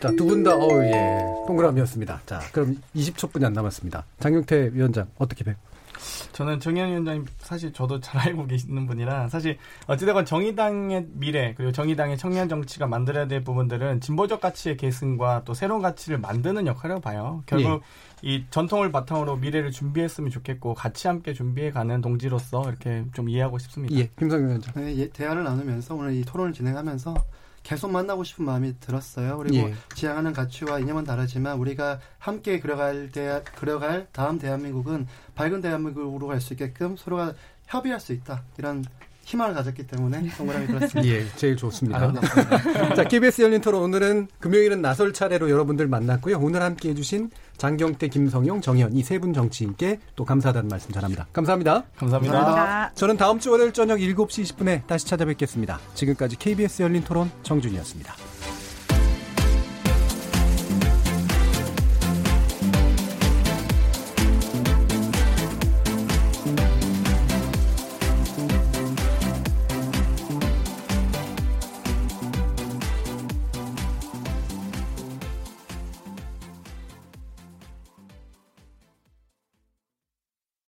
[0.00, 2.20] 자, 두 분 다, 어, 예, 동그라미였습니다.
[2.26, 4.04] 자, 그럼 20초뿐이 안 남았습니다.
[4.20, 5.56] 장경태 위원장, 어떻게 봬요?
[6.32, 12.16] 저는 정현 위원장님 사실 저도 잘 알고 계시는 분이라 사실 어찌되건 정의당의 미래 그리고 정의당의
[12.16, 17.42] 청년 정치가 만들어야 될 부분들은 진보적 가치의 계승과 또 새로운 가치를 만드는 역할이라고 봐요.
[17.46, 17.82] 결국
[18.22, 23.92] 이 전통을 바탕으로 미래를 준비했으면 좋겠고 같이 함께 준비해가는 동지로서 이렇게 좀 이해하고 싶습니다.
[23.96, 24.74] 예, 김성영 위원장.
[24.76, 27.14] 네, 예, 대화를 나누면서 오늘 이 토론을 진행하면서
[27.68, 29.36] 계속 만나고 싶은 마음이 들었어요.
[29.36, 29.74] 그리고 예.
[29.94, 36.54] 지향하는 가치와 이념은 다르지만 우리가 함께 그려갈 대 그려갈 다음 대한민국은 밝은 대한민국으로 갈 수
[36.54, 37.34] 있게끔 서로가
[37.66, 38.42] 협의할 수 있다.
[38.56, 38.86] 이런
[39.24, 41.04] 희망을 가졌기 때문에 동그라미 들었습니다.
[41.12, 42.10] 예, 제일 좋습니다.
[42.96, 46.38] 자, KBS 열린 토론 오늘은 금요일은 나설 차례로 여러분들 만났고요.
[46.38, 51.26] 오늘 함께 해주신 장경태, 김성용, 정현 이 세 분 정치인께 또 감사하다는 말씀 전합니다.
[51.32, 51.84] 감사합니다.
[51.96, 52.34] 감사합니다.
[52.38, 52.92] 감사합니다.
[52.94, 55.78] 저는 다음 주 월요일 저녁 7시 20분에 다시 찾아뵙겠습니다.
[55.94, 58.27] 지금까지 KBS 열린 토론 정준이었습니다.